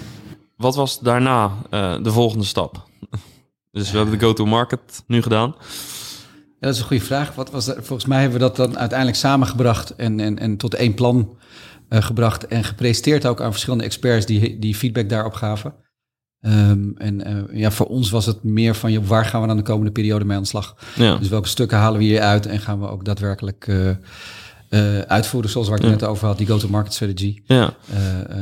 [0.57, 2.83] Wat was daarna eh, de volgende stap?
[3.71, 5.55] Dus we hebben de go-to-market nu gedaan.
[6.39, 7.35] Ja, dat is een goede vraag.
[7.35, 7.75] Wat was er?
[7.75, 11.37] Volgens mij hebben we dat dan uiteindelijk samengebracht en, en, en tot één plan
[11.89, 12.47] eh, gebracht.
[12.47, 15.75] En gepresenteerd ook aan verschillende experts die, die feedback daarop gaven.
[16.45, 19.63] Ehm, en eh, ja, voor ons was het meer van, waar gaan we dan de
[19.63, 20.77] komende periode mee aan de slag?
[20.97, 23.89] Ja, Dus welke stukken halen we hier uit en gaan we ook daadwerkelijk eh,
[24.69, 25.91] eh, uitvoeren, zoals waar ik Ja.
[25.91, 27.39] net over had, die go-to-market strategy.
[27.45, 27.75] ja,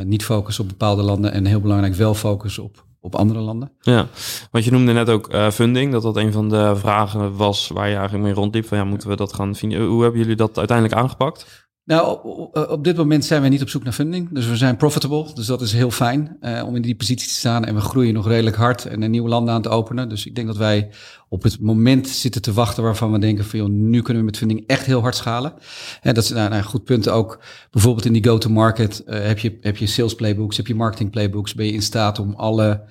[0.04, 3.72] niet focussen op bepaalde landen en heel belangrijk wel focussen op, op andere landen.
[3.80, 4.06] ja.
[4.50, 7.94] Want je noemde net ook funding, dat dat een van de vragen was waar je
[7.94, 8.66] eigenlijk mee rondliep.
[8.66, 9.84] Van ja, moeten we dat gaan vinden?
[9.86, 11.61] Hoe hebben jullie dat uiteindelijk aangepakt?
[11.84, 12.18] Nou,
[12.68, 14.28] op, dit moment zijn we niet op zoek naar funding.
[14.32, 15.34] Dus we zijn profitable.
[15.34, 17.64] Dus dat is heel fijn uh, om in die positie te staan.
[17.64, 20.08] En we groeien nog redelijk hard en een nieuwe landen aan te openen.
[20.08, 20.90] Dus ik denk dat wij
[21.28, 24.38] op het moment zitten te wachten waarvan we denken van joh, nu kunnen we met
[24.38, 25.54] funding echt heel hard schalen.
[26.02, 27.42] En dat is nou, een goed punt ook.
[27.70, 31.54] Bijvoorbeeld in die go-to-market uh, heb, je, heb je sales playbooks, heb je marketing playbooks.
[31.54, 32.82] Ben je in staat om alle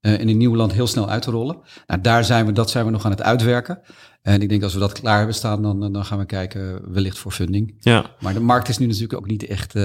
[0.00, 1.58] uh, in een nieuw land heel snel uit te rollen.
[1.86, 3.80] Nou, daar zijn we, dat zijn we nog aan het uitwerken.
[4.26, 7.18] En ik denk als we dat klaar hebben staan, dan, dan gaan we kijken wellicht
[7.18, 7.74] voor funding.
[7.80, 8.10] Ja.
[8.20, 9.74] Maar de markt is nu natuurlijk ook niet echt...
[9.74, 9.82] Uh,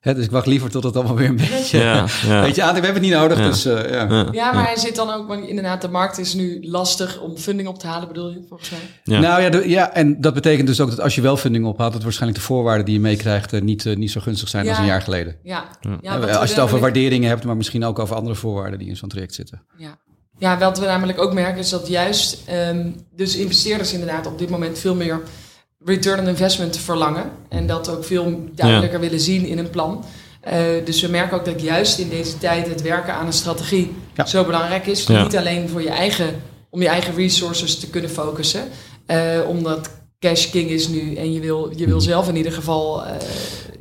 [0.00, 1.78] hè, dus ik wacht liever tot het allemaal weer een beetje...
[1.78, 2.40] Ja, ja.
[2.44, 3.46] Weet je, aan, we hebben het niet nodig, Ja.
[3.46, 4.08] dus uh, ja.
[4.08, 4.28] Ja.
[4.32, 7.68] Ja, maar hij zit dan ook, want inderdaad, de markt is nu lastig om funding
[7.68, 8.80] op te halen, bedoel je, volgens mij?
[9.04, 9.20] Ja.
[9.20, 11.92] Nou ja, de, ja, en dat betekent dus ook dat als je wel funding ophaalt...
[11.92, 14.70] dat waarschijnlijk de voorwaarden die je meekrijgt uh, niet, uh, niet zo gunstig zijn Ja.
[14.70, 15.36] als een jaar geleden.
[15.42, 15.64] Ja.
[16.00, 16.16] Ja.
[16.18, 19.08] als je het over waarderingen hebt, maar misschien ook over andere voorwaarden die in zo'n
[19.08, 19.62] traject zitten.
[19.76, 19.98] Ja.
[20.40, 24.48] Ja, wat we namelijk ook merken is dat juist ehm, dus investeerders inderdaad op dit
[24.50, 25.20] moment veel meer
[25.84, 27.30] return on investment verlangen.
[27.48, 30.04] En dat ook veel duidelijker willen zien in een plan.
[30.40, 33.94] Eh, dus we merken ook dat juist in deze tijd het werken aan een strategie
[34.14, 34.26] Ja.
[34.26, 35.06] zo belangrijk is.
[35.06, 35.22] Ja.
[35.22, 38.62] Niet alleen voor je eigen, om je eigen resources te kunnen focussen.
[39.06, 43.04] eh, omdat cash king is nu en je wil, je wil zelf in ieder geval
[43.04, 43.12] eh,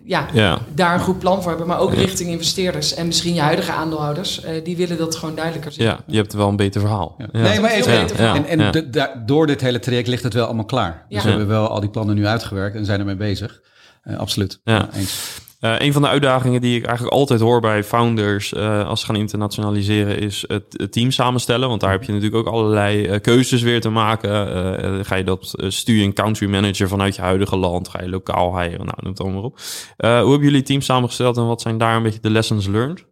[0.10, 0.60] ja, Ja.
[0.74, 1.68] daar een goed plan voor hebben.
[1.68, 2.00] Maar ook Ja.
[2.00, 4.42] richting investeerders en misschien je huidige aandeelhouders.
[4.44, 5.86] eh, die willen dat gewoon duidelijker zien.
[5.86, 7.16] ja, je hebt wel een beter verhaal.
[7.18, 7.26] Ja.
[7.32, 7.40] Ja.
[7.42, 8.36] Nee, maar even, beter verhaal.
[8.36, 8.72] en, en Ja.
[8.72, 11.06] de- da- door dit hele traject ligt het wel allemaal klaar.
[11.10, 11.24] Dus Ja.
[11.24, 13.62] we hebben wel al die plannen nu uitgewerkt en zijn ermee bezig.
[14.04, 14.60] Eh, absoluut.
[14.64, 14.90] Ja.
[14.94, 15.38] eens.
[15.60, 19.06] Eh, een van de uitdagingen die ik eigenlijk altijd hoor bij founders eh, als ze
[19.06, 21.70] gaan internationaliseren is het, team samenstellen.
[21.70, 25.06] Want daar heb je natuurlijk ook allerlei eh, keuzes weer te maken.
[25.06, 27.88] Ga je dat stuur je een country manager vanuit je huidige land?
[27.88, 28.86] Ga je lokaal hiren?
[28.86, 29.60] Nou, noem het allemaal op.
[29.98, 33.06] Hoe hebben jullie team samengesteld en wat zijn daar een beetje de lessons learned?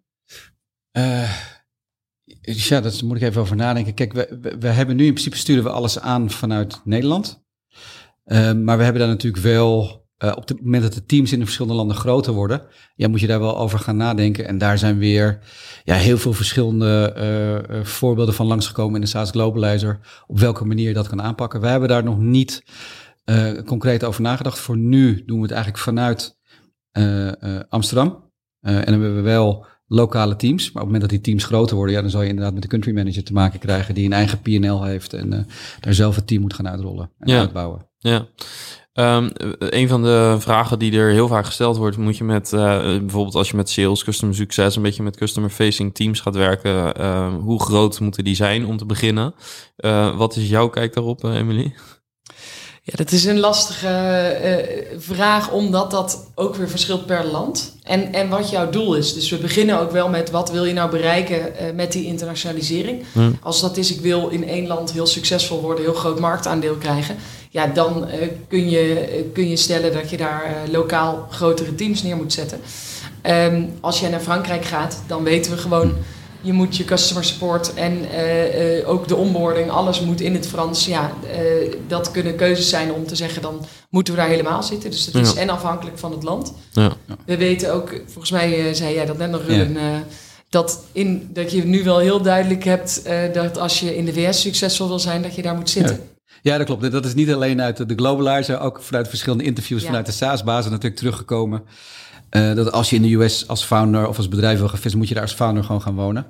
[2.41, 3.93] Ja, daar moet ik even over nadenken.
[3.93, 7.45] Kijk, we, we, we hebben nu in principe sturen we alles aan vanuit Nederland.
[8.63, 11.45] Maar we hebben daar natuurlijk wel, eh, op het moment dat de teams in de
[11.45, 12.61] verschillende landen groter worden,
[12.95, 14.47] ja, moet je daar wel over gaan nadenken.
[14.47, 15.39] En daar zijn weer
[15.83, 19.99] ja, heel veel verschillende eh, eh, voorbeelden van langsgekomen in de SaaS Globalizer.
[20.27, 21.61] Op welke manier je dat kan aanpakken.
[21.61, 22.63] Wij hebben daar nog niet
[23.65, 24.59] concreet over nagedacht.
[24.59, 26.37] Voor nu doen we het eigenlijk vanuit
[27.69, 28.31] Amsterdam.
[28.61, 30.63] En dan hebben we wel lokale teams.
[30.63, 32.61] Maar op het moment dat die teams groter worden, ja, dan zal je inderdaad met
[32.61, 35.47] de country manager te maken krijgen die een eigen PNL heeft en
[35.79, 37.39] daar zelf het team moet gaan uitrollen en Ja.
[37.39, 37.89] uitbouwen.
[37.97, 38.27] Ja.
[38.97, 39.29] Ehm,
[39.59, 43.35] een van de vragen die er heel vaak gesteld wordt, moet je met eh, bijvoorbeeld
[43.35, 47.33] als je met sales, customer succes, een beetje met customer facing teams gaat werken, eh,
[47.39, 49.33] hoe groot moeten die zijn om te beginnen?
[49.77, 51.73] Eh, wat is jouw kijk daarop, eh, Emily?
[52.89, 57.75] Ja, dat is een lastige eh, vraag, omdat dat ook weer verschilt per land.
[57.83, 59.13] En, en wat jouw doel is.
[59.13, 63.03] Dus we beginnen ook wel met wat wil je nou bereiken eh, met die internationalisering.
[63.13, 63.31] Hm.
[63.41, 67.15] Als dat is, ik wil in één land heel succesvol worden, heel groot marktaandeel krijgen.
[67.49, 72.15] Ja, dan eh, kun, je, kun je stellen dat je daar lokaal grotere teams neer
[72.15, 72.59] moet zetten.
[73.21, 75.93] Ehm, als jij naar Frankrijk gaat, dan weten we gewoon...
[76.47, 80.47] Je moet je customer support en eh, eh, ook de onboarding, alles moet in het
[80.47, 80.85] Frans.
[80.85, 81.39] Ja, eh,
[81.87, 84.91] dat kunnen keuzes zijn om te zeggen, dan moeten we daar helemaal zitten.
[84.91, 86.53] Dus dat is en afhankelijk van het land.
[86.71, 86.91] Ja.
[87.25, 89.77] We weten ook, volgens mij zei jij dat net nog, Ruben,
[90.49, 93.01] dat, in, dat je nu wel heel duidelijk hebt
[93.33, 95.99] dat als je in de VS succesvol wil zijn, dat je daar moet zitten.
[96.41, 96.91] Ja, dat klopt.
[96.91, 100.99] Dat is niet alleen uit de- Globalizer, ook vanuit verschillende interviews vanuit de SaaS-bazen natuurlijk
[100.99, 101.63] teruggekomen.
[102.29, 104.99] Eh, dat als je in de US als founder of als bedrijf wil gaan vissen,
[104.99, 106.25] moet je daar als founder gewoon gaan wonen.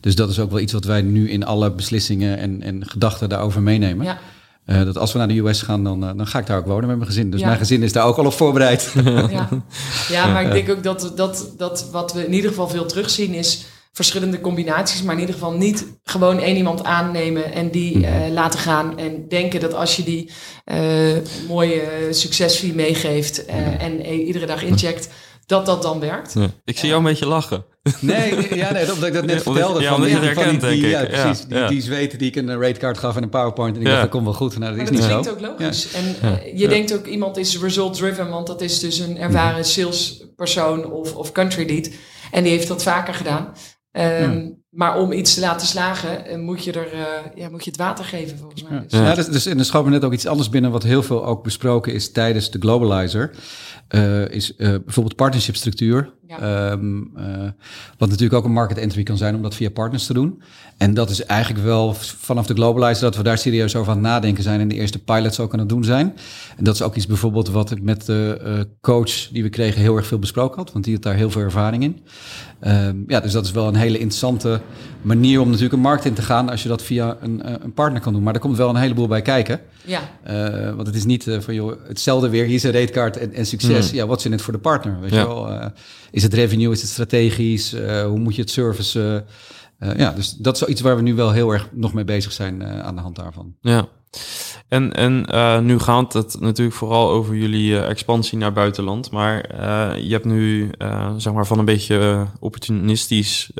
[0.00, 3.28] Dus dat is ook wel iets wat wij nu in alle beslissingen en, en gedachten
[3.28, 4.06] daarover meenemen.
[4.06, 4.18] Ja.
[4.64, 6.66] Eh, dat als we naar de US gaan, dan, eh, dan ga ik daar ook
[6.66, 7.30] wonen met mijn gezin.
[7.30, 7.46] Dus Ja.
[7.46, 8.92] mijn gezin is daar ook al op voorbereid.
[9.30, 9.48] Ja,
[10.08, 13.34] ja maar ik denk ook dat, dat, dat wat we in ieder geval veel terugzien
[13.34, 18.60] is verschillende combinaties, maar in ieder geval niet gewoon één iemand aannemen en die laten
[18.60, 20.30] gaan en denken dat als je die
[21.48, 23.44] mooie succesfee meegeeft
[23.78, 25.08] en iedere dag incheckt,
[25.52, 26.32] dat dat dan werkt.
[26.34, 26.46] Ja.
[26.64, 27.64] Ik zie jou een beetje lachen.
[28.00, 29.80] Nee, nee, ja, nee, omdat ik dat net Ja, vertelde.
[29.80, 31.10] ja, van omdat die, je het van die, herkent, die- denk ik.
[31.10, 31.40] Ja, precies.
[31.42, 31.68] Ja, die, ja.
[31.68, 33.74] die zweten die ik een ratecard gaf en een PowerPoint.
[33.76, 33.92] En ik Ja.
[33.92, 34.58] dacht, dat komt wel goed.
[34.58, 35.50] Nou, dat Maar is dat niet klinkt zo.
[35.50, 35.92] ook logisch.
[35.92, 39.64] En eh, je denkt ook iemand is result driven, want dat is dus een ervaren
[39.64, 41.90] salespersoon of, of country lead.
[42.30, 43.52] En die heeft dat vaker gedaan.
[43.92, 47.70] Ehm, Maar om iets te laten slagen, eh, moet je, er, eh, ja, moet je
[47.70, 48.72] het water geven, volgens mij.
[48.72, 48.80] Ja.
[48.80, 48.92] Dus.
[48.92, 49.04] Ja.
[49.06, 51.24] Ja, dus, dus, en er schoot me net ook iets anders binnen, wat heel veel
[51.26, 53.30] ook besproken is tijdens de Globalizer.
[53.88, 56.12] eh, is bijvoorbeeld partnership structuur.
[56.26, 56.70] Ja.
[56.70, 57.50] Ehm, eh,
[57.98, 60.42] wat natuurlijk ook een market entry kan zijn om dat via partners te doen.
[60.76, 64.06] En dat is eigenlijk wel vanaf de Globalizer dat we daar serieus over aan het
[64.06, 66.14] nadenken zijn en de eerste pilots ook aan het doen zijn.
[66.56, 69.96] En dat is ook iets bijvoorbeeld wat ik met de coach die we kregen heel
[69.96, 72.00] erg veel besproken had, want die had daar heel veel ervaring in.
[72.60, 74.60] Ehm, ja, dus dat is wel een hele interessante
[75.02, 77.72] manier om natuurlijk een markt in te gaan als je dat via een, eh, een
[77.72, 78.22] partner kan doen.
[78.22, 79.60] Maar er komt wel een heleboel bij kijken.
[79.84, 83.16] Ja, Eh, want het is niet eh, van joh, hetzelfde weer, hier is een ratekaart
[83.16, 83.88] en, en succes.
[83.88, 83.98] Hmm.
[83.98, 85.00] Ja, wat is in het voor de partner?
[85.00, 85.20] Weet Ja.
[85.20, 85.48] je wel?
[85.48, 85.66] Eh,
[86.10, 87.72] is het revenue, is het strategisch?
[87.72, 89.24] Eh, hoe moet je het servicen?
[89.78, 92.04] Eh, ja, dus dat is wel iets waar we nu wel heel erg nog mee
[92.04, 93.54] bezig zijn eh, aan de hand daarvan.
[93.60, 93.86] Ja.
[94.72, 99.10] En, en eh, nu gaat het natuurlijk vooral over jullie eh, expansie naar buitenland.
[99.10, 100.70] Maar eh, je hebt nu
[101.16, 103.50] zeg maar van een beetje opportunistisch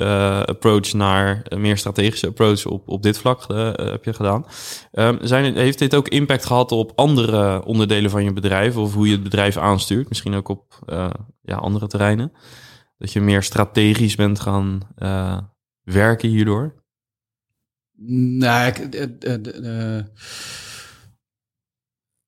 [0.45, 3.45] approach naar een meer strategische approach op, op dit vlak
[3.77, 4.47] heb je gedaan.
[4.93, 8.77] Ehm, zijn, heeft dit ook impact gehad op andere onderdelen van je bedrijf?
[8.77, 10.09] Of hoe je het bedrijf aanstuurt?
[10.09, 10.79] Misschien ook op
[11.43, 12.33] ja, andere terreinen?
[12.99, 14.81] Dat je meer strategisch bent gaan
[15.85, 16.82] werken hierdoor?
[18.07, 20.05] Nou, ik, eh, eh, eh,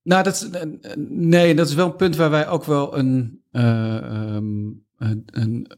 [0.03, 0.49] nou, dat is,
[1.09, 4.71] nee, dat is wel een punt waar wij ook wel een, eh, ehm,
[5.27, 5.71] een,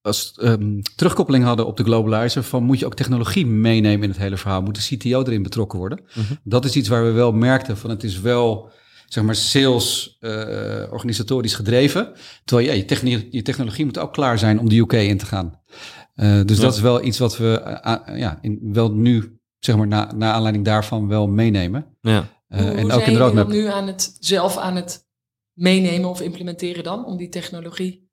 [0.00, 4.18] als, ehm, terugkoppeling hadden op de globalizer van moet je ook technologie meenemen in het
[4.18, 4.62] hele verhaal?
[4.62, 6.00] Moet de CTO erin betrokken worden?
[6.14, 6.34] Mhm.
[6.42, 8.70] Dat is iets waar we wel merkten van het is wel
[9.08, 10.18] zeg maar sales
[10.90, 12.12] organisatorisch gedreven,
[12.44, 15.60] terwijl je, je technologie moet ook klaar zijn om de UK in te gaan.
[16.14, 16.62] Eh, dus Ja.
[16.62, 20.12] dat is wel iets wat we eh, ah, ja, in, wel nu, zeg maar, na,
[20.12, 21.96] na aanleiding daarvan wel meenemen.
[22.00, 22.28] Ja.
[22.48, 23.48] Eh, hoe, en hoe ook zijn in de jullie dat roadmap.
[23.48, 25.06] nu aan het, zelf aan het
[25.52, 28.10] meenemen of implementeren dan, om die technologie?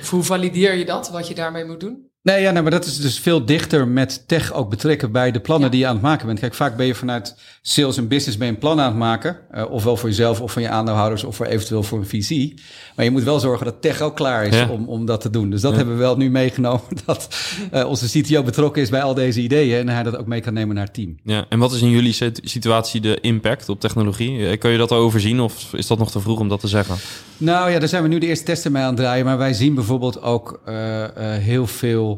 [0.00, 2.11] Of hoe valideer je dat, wat je daarmee moet doen?
[2.22, 5.40] Nee, ja, nee, maar dat is dus veel dichter met tech ook betrekken bij de
[5.40, 5.70] plannen Ja.
[5.72, 6.38] die je aan het maken bent.
[6.38, 9.36] Kijk, vaak ben je vanuit sales en business ben je een plan aan het maken.
[9.50, 12.54] eh, ofwel voor jezelf of van je aandeelhouders of voor eventueel voor een visie.
[12.96, 14.68] Maar je moet wel zorgen dat tech ook klaar is Ja.
[14.68, 15.50] om, om dat te doen.
[15.50, 15.76] Dus dat Ja.
[15.76, 16.80] hebben we wel nu meegenomen.
[17.06, 17.28] Dat
[17.70, 19.78] eh, onze CTO betrokken is bij al deze ideeën.
[19.78, 21.16] En hij dat ook mee kan nemen naar het team.
[21.24, 24.46] Ja, en wat is in jullie sit- situatie de impact op technologie?
[24.46, 26.68] Eh, Kun je dat al overzien of is dat nog te vroeg om dat te
[26.68, 26.96] zeggen?
[27.36, 29.24] Nou ja, daar zijn we nu de eerste testen mee aan het draaien.
[29.24, 32.11] Maar wij zien bijvoorbeeld ook eh, eh, heel veel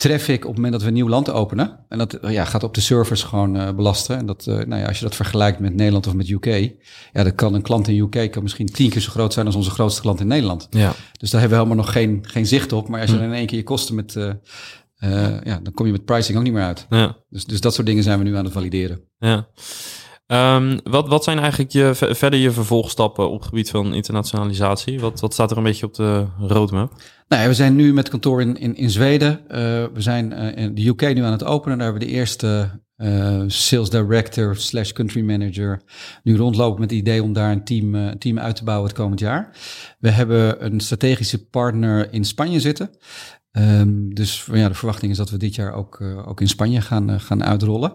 [0.00, 1.78] traffic op het moment dat we een nieuw land openen.
[1.88, 4.16] En dat eh, ja, gaat op de servers gewoon eh, belasten.
[4.16, 6.46] En dat, eh, nou ja, als je dat vergelijkt met Nederland of met UK,
[7.12, 9.54] ja, dan kan een klant in UK kan misschien tien keer zo groot zijn als
[9.54, 10.66] onze grootste klant in Nederland.
[10.70, 10.92] Ja.
[11.18, 12.88] Dus daar hebben we helemaal nog geen, geen zicht op.
[12.88, 14.12] Maar als je dan in één keer je kosten met,
[15.44, 16.86] ja, dan kom je met pricing ook niet meer uit.
[16.90, 17.16] Ja.
[17.28, 19.00] Dus, dus dat soort dingen zijn we nu aan het valideren.
[19.18, 19.48] ja.
[20.30, 25.00] Ehm, wat, wat zijn eigenlijk je, ver- verder je vervolgstappen op het gebied van internationalisatie?
[25.00, 26.92] Wat, wat staat er een beetje op de roadmap?
[27.28, 29.48] Nou we zijn nu met kantoor in, in, in Zweden.
[29.48, 29.58] Eh,
[29.94, 31.78] we zijn eh, in de UK nu aan het openen.
[31.78, 35.82] Daar hebben we de eerste eh, sales director slash country manager
[36.22, 39.20] nu rondlopen met het idee om daar een team, team uit te bouwen het komend
[39.20, 39.56] jaar.
[39.98, 42.90] We hebben een strategische partner in Spanje zitten.
[43.50, 46.80] Ehm, dus ja, de verwachting is dat we dit jaar ook, eh, ook in Spanje
[46.80, 47.94] gaan, eh, gaan uitrollen.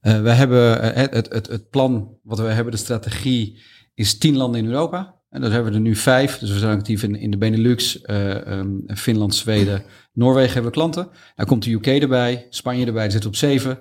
[0.00, 3.62] Eh, we hebben het, het, het, plan wat we hebben, de strategie,
[3.94, 5.20] is tien landen in Europa.
[5.32, 6.38] En daar hebben we er nu vijf.
[6.38, 10.76] Dus we zijn actief in, in de Benelux, eh, ehm, Finland, Zweden, Noorwegen hebben we
[10.76, 11.08] klanten.
[11.36, 13.80] Dan komt de UK erbij, Spanje erbij, we op zeven.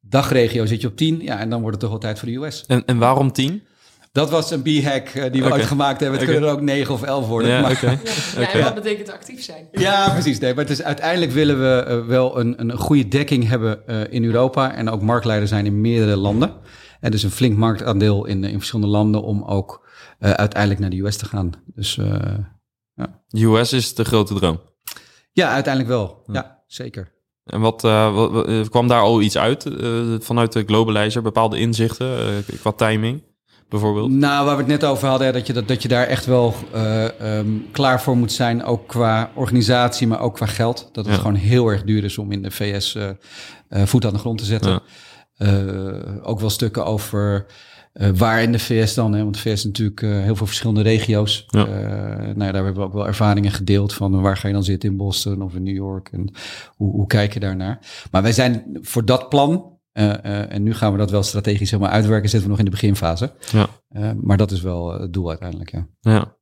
[0.00, 1.20] Dagregio zit je op tien.
[1.20, 2.64] Ja, en dan wordt het toch wel tijd voor de US.
[2.66, 3.62] En, en waarom tien?
[4.18, 5.56] Dat was een b-hack eh, die we Oké.
[5.56, 6.18] ooit gemaakt hebben.
[6.18, 7.50] Het kunnen er ook negen of elf worden.
[7.50, 7.80] Ja, maar-.
[8.38, 9.68] Ja, en wat betekent actief zijn?
[9.72, 10.38] Ja, precies.
[10.38, 14.00] Nee, maar het is, uiteindelijk willen we eh, wel een, een goede dekking hebben eh,
[14.10, 16.52] in Europa en ook marktleider zijn in meerdere landen.
[17.00, 19.86] En dus een flink marktaandeel in, in verschillende landen om ook
[20.18, 21.50] eh, uiteindelijk naar de US te gaan.
[21.74, 24.60] Dus eh, US is de grote droom.
[25.32, 26.22] ja, uiteindelijk wel.
[26.32, 27.12] Ja, zeker.
[27.44, 29.66] En wat, eh, wat- wat- kwam daar al iets uit
[30.18, 31.22] vanuit de globalizer?
[31.22, 33.22] Bepaalde inzichten qua timing
[33.68, 34.10] bijvoorbeeld?
[34.10, 36.26] Nou, waar we het net over hadden, hè, dat, je, dat, dat je daar echt
[36.26, 40.88] wel eh, ehm, klaar voor moet zijn, ook qua organisatie, maar ook qua geld.
[40.92, 41.20] Dat het Ja.
[41.20, 43.08] gewoon heel erg duur is om in de VS eh,
[43.68, 44.70] eh, voet aan de grond te zetten.
[44.70, 44.80] Ja.
[46.22, 47.46] Ook wel stukken over
[48.14, 51.44] waar in de VS dan, hè, want de VS is natuurlijk heel veel verschillende regio's.
[51.46, 51.64] Ja.
[51.64, 54.90] Nou ja, daar hebben we ook wel ervaringen gedeeld van waar ga je dan zitten
[54.90, 56.30] in Boston of in New York en
[56.76, 57.78] hoe, hoe kijk je daarnaar.
[58.10, 59.77] Maar wij zijn voor dat plan,
[60.48, 63.32] en nu gaan we dat wel strategisch helemaal uitwerken, zitten we nog in de beginfase.
[63.52, 63.66] Ja.
[63.88, 65.86] Eh, maar dat is wel eh, het doel uiteindelijk, ja.
[66.00, 66.36] Ja.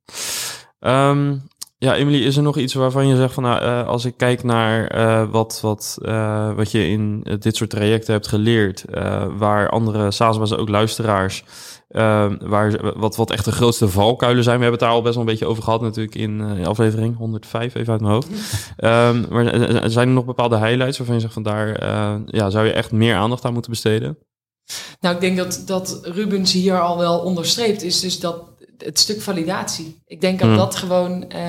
[0.78, 1.34] Ehm,
[1.78, 4.42] ja, Emily, is er nog iets waarvan je zegt van, nou, eh, als ik kijk
[4.42, 9.26] naar eh, wat, wat, eh, wat je in eh, dit soort trajecten hebt geleerd, eh,
[9.36, 11.44] waar andere SaaS, ook luisteraars,
[11.96, 14.56] eh, waar, wat, wat echt de grootste valkuilen zijn.
[14.56, 17.16] We hebben het daar al best wel een beetje over gehad natuurlijk in eh, aflevering
[17.16, 18.28] 105, even uit mijn hoofd.
[18.76, 19.44] Ehm, maar
[19.90, 22.92] zijn er nog bepaalde highlights waarvan je zegt van daar eh, ja, zou je echt
[22.92, 24.18] meer aandacht aan moeten besteden?
[25.00, 28.42] Nou, ik denk dat, dat Rubens hier al wel onderstreept, is dus dat
[28.78, 30.02] het stuk validatie.
[30.06, 30.56] Ik denk dat Hmm.
[30.56, 31.40] dat gewoon, eh,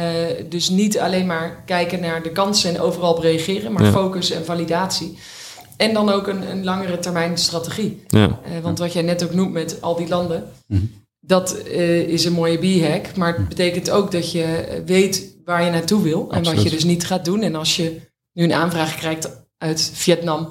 [0.49, 3.91] dus niet alleen maar kijken naar de kansen en overal op reageren, maar Ja.
[3.91, 5.17] focus en validatie.
[5.77, 8.03] En dan ook een, een langere termijn strategie.
[8.07, 10.81] Ja, Eh, want wat jij net ook noemt met al die landen, Mhm.
[11.19, 13.15] dat eh, is een mooie b-hack.
[13.15, 16.69] Maar het betekent ook dat je eh, weet waar je naartoe wil en wat je
[16.69, 17.41] dus niet gaat doen.
[17.41, 17.95] En als je
[18.33, 20.49] nu een aanvraag krijgt uit Vietnam.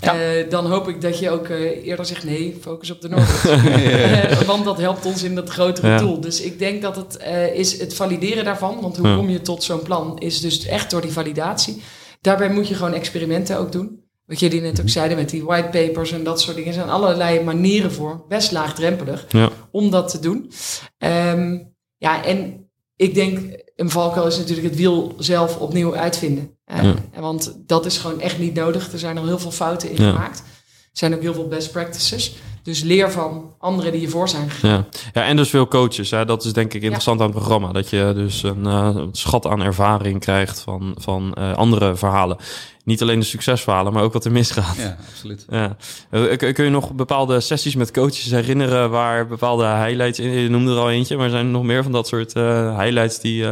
[0.00, 0.20] Ja.
[0.20, 3.42] Eh, dan hoop ik dat je ook eh, eerder zegt nee, focus op de Noord.
[4.46, 5.98] Want dat helpt ons in dat grotere Ja.
[5.98, 6.20] doel.
[6.20, 8.80] Dus ik denk dat het eh, is het valideren daarvan.
[8.80, 9.16] Want hoe Ja.
[9.16, 11.82] kom je tot zo'n plan is dus echt door die validatie.
[12.20, 14.04] Daarbij moet je gewoon experimenten ook doen.
[14.26, 16.70] Wat jullie net ook zeiden met die whitepapers en dat soort dingen.
[16.70, 19.50] Er zijn allerlei manieren voor, best laagdrempelig, Ja.
[19.70, 20.50] om dat te doen.
[20.98, 21.58] Ehm,
[21.96, 26.58] ja, en ik denk, een valkuil is natuurlijk het wiel zelf opnieuw uitvinden.
[26.64, 26.94] Eh, Ja.
[27.20, 28.92] Want dat is gewoon echt niet nodig.
[28.92, 30.10] Er zijn al heel veel fouten in Ja.
[30.10, 30.38] gemaakt.
[30.38, 32.36] Er zijn ook heel veel best practices.
[32.66, 34.70] Dus leer van anderen die je voor zijn gegaan.
[34.70, 34.84] Ja.
[35.12, 36.10] ja, en dus veel coaches.
[36.10, 36.24] Hè?
[36.24, 37.72] Dat is denk ik interessant aan het programma.
[37.72, 42.36] Dat je dus een eh, schat aan ervaring krijgt van, van eh, andere verhalen.
[42.84, 44.76] Niet alleen de succesverhalen, maar ook wat er misgaat.
[44.76, 45.46] Ja, absoluut.
[45.48, 45.76] Ja.
[46.10, 50.30] Eh, kun- je nog bepaalde sessies met coaches herinneren waar bepaalde highlights in?
[50.30, 53.20] Je noemde er al eentje, maar zijn er nog meer van dat soort eh, highlights
[53.20, 53.44] die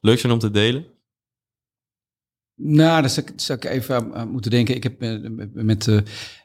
[0.00, 0.84] leuk zijn om te delen?
[2.56, 4.74] Nou, daar zou zou ik even aan, aan moeten denken.
[4.74, 5.98] Ik heb eh, met, met, eh,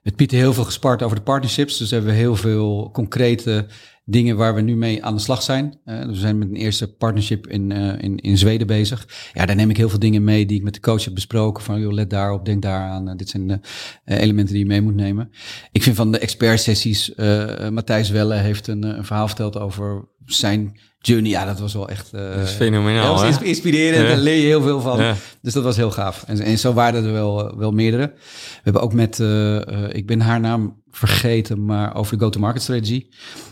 [0.03, 1.77] met Pieter heel veel gespart over de partnerships.
[1.77, 3.67] Dus hebben we heel veel concrete
[4.09, 5.79] dingen waar we nu mee aan de slag zijn.
[5.85, 9.07] Eh, dus we zijn met een eerste partnership in, eh, in, in Zweden bezig.
[9.33, 11.63] Ja, daar neem ik heel veel dingen mee die ik met de coach heb besproken.
[11.63, 13.09] Van, joh, let daarop, denk daaraan.
[13.09, 13.59] Eh, dit zijn de
[14.03, 15.31] eh, elementen die je mee moet nemen.
[15.71, 19.57] Ik vind van de expertsessies, eh eh, Matthijs Welle heeft een, eh, een verhaal verteld
[19.57, 21.29] over zijn journey.
[21.31, 22.13] Ja, dat was wel echt...
[22.13, 24.07] eh, Dat is fenomenaal, dat was inspirerend, Ja.
[24.07, 24.99] daar leer je heel veel van.
[24.99, 25.15] Ja.
[25.41, 26.23] Dus dat was heel gaaf.
[26.27, 28.11] En, en zo waren er wel, wel meerdere.
[28.15, 32.61] We hebben ook met, eh, eh, ik ben haar naam vergeten, maar over de go-to-market
[32.61, 33.05] strategy.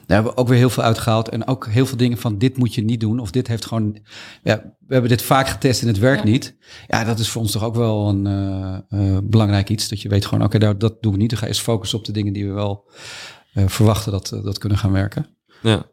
[0.06, 1.30] Daar hebben we ook weer heel veel uitgehaald.
[1.30, 3.20] En ook heel veel dingen van dit moet je niet doen.
[3.20, 4.00] Of dit heeft gewoon,
[4.44, 4.56] ja,
[4.88, 6.30] we hebben dit vaak getest en het werkt Ja.
[6.30, 6.58] niet.
[6.88, 8.78] Ja, dat is voor ons toch ook wel een eh,
[9.16, 9.88] eh, belangrijk iets.
[9.90, 11.30] Dat je weet gewoon, oké, daar dat doen we niet.
[11.30, 12.90] Dan ga je eens focussen op de dingen die we wel
[13.54, 15.28] eh, verwachten dat, eh, dat kunnen gaan werken.
[15.62, 15.86] Ja.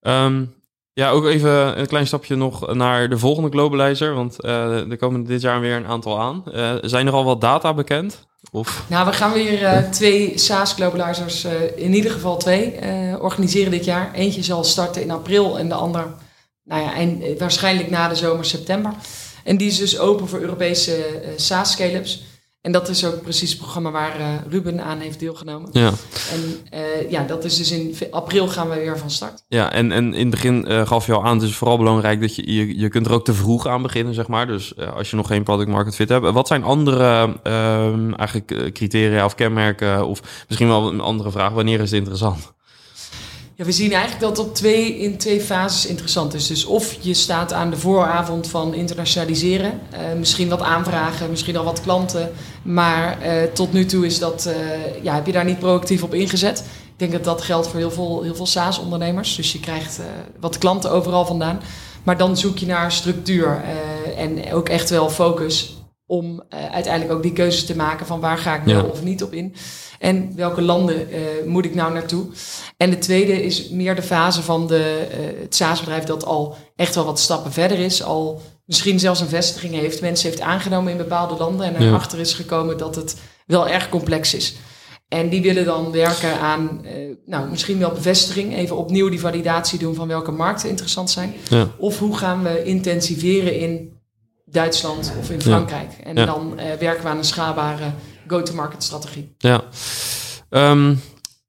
[0.00, 0.44] Ehm,
[0.92, 4.14] ja, ook even een klein stapje nog naar de volgende globalizer.
[4.14, 6.42] Want eh, er komen dit jaar weer een aantal aan.
[6.52, 8.26] Eh, zijn er al wat data bekend?
[8.50, 12.74] Of, Nou, we gaan weer eh, twee SaaS globalizers, eh, in ieder geval twee,
[13.20, 14.12] organiseren dit jaar.
[14.14, 16.14] Eentje zal starten in april en de ander
[16.64, 18.92] nou ja, eh, waarschijnlijk na de zomer, september.
[19.44, 22.22] En die is dus open voor Europese eh SaaS scale-ups.
[22.64, 25.68] En dat is ook precies het programma waar eh, Ruben aan heeft deelgenomen.
[25.72, 25.92] ja.
[26.32, 29.44] En eh, ja, dat is dus in april gaan we weer van start.
[29.48, 32.20] Ja, en, en in het begin eh, gaf je al aan, het is vooral belangrijk
[32.20, 34.46] dat je, je, je kunt er ook te vroeg aan beginnen, zeg maar.
[34.46, 36.30] Dus als je nog geen product market fit hebt.
[36.30, 41.80] Wat zijn andere ehm, eigenlijk criteria of kenmerken, of misschien wel een andere vraag, wanneer
[41.80, 42.52] is het interessant?
[43.56, 46.46] Ja, we zien eigenlijk dat op twee, in twee fases interessant is.
[46.46, 49.80] Dus of je staat aan de vooravond van internationaliseren.
[49.90, 52.32] eh, misschien wat aanvragen, misschien al wat klanten.
[52.62, 56.14] Maar eh, tot nu toe is dat, eh, ja, heb je daar niet proactief op
[56.14, 56.58] ingezet.
[56.58, 59.36] Ik denk dat dat geldt voor heel veel, heel veel SaaS-ondernemers.
[59.36, 60.00] Dus je krijgt
[60.40, 61.60] wat klanten overal vandaan.
[62.02, 63.62] Maar dan zoek je naar structuur
[64.16, 68.38] en ook echt wel focus om eh, uiteindelijk ook die keuzes te maken van waar
[68.38, 68.82] ga ik Ja.
[68.82, 69.54] of niet op in.
[69.98, 72.26] En welke landen eh, moet ik nou naartoe?
[72.76, 76.94] En de tweede is meer de fase van de, eh, het SaaS-bedrijf dat al echt
[76.94, 78.02] wel wat stappen verder is.
[78.02, 81.74] Al misschien zelfs een vestiging heeft, mensen heeft aangenomen in bepaalde landen.
[81.74, 81.88] En Ja.
[81.88, 84.54] erachter is gekomen dat het wel erg complex is.
[85.08, 86.84] En die willen dan werken aan,
[87.26, 88.56] nou, misschien wel bevestiging.
[88.56, 91.34] Even opnieuw die validatie doen van welke markten interessant zijn.
[91.48, 91.68] Ja.
[91.78, 93.93] Of hoe gaan we intensiveren in
[94.54, 95.90] Duitsland of in Frankrijk.
[96.04, 96.24] En Ja.
[96.24, 97.90] dan eh, werken we aan een schaalbare
[98.28, 99.34] go-to-market strategie.
[99.38, 99.62] Ja.
[100.50, 100.94] Ehm,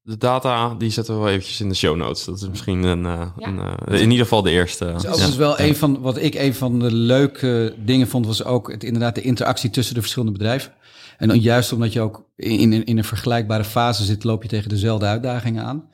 [0.02, 2.24] de data, die zetten we wel eventjes in de show notes.
[2.24, 3.46] Dat is misschien een, eh, Ja.
[3.46, 4.94] een eh, in ieder geval de eerste.
[5.02, 8.70] Dat is wel een van wat ik een van de leuke dingen vond, was ook
[8.70, 10.72] het, inderdaad de interactie tussen de verschillende bedrijven.
[11.16, 14.48] En dan juist omdat je ook in, in, in een vergelijkbare fase zit, loop je
[14.48, 15.88] tegen dezelfde uitdagingen aan.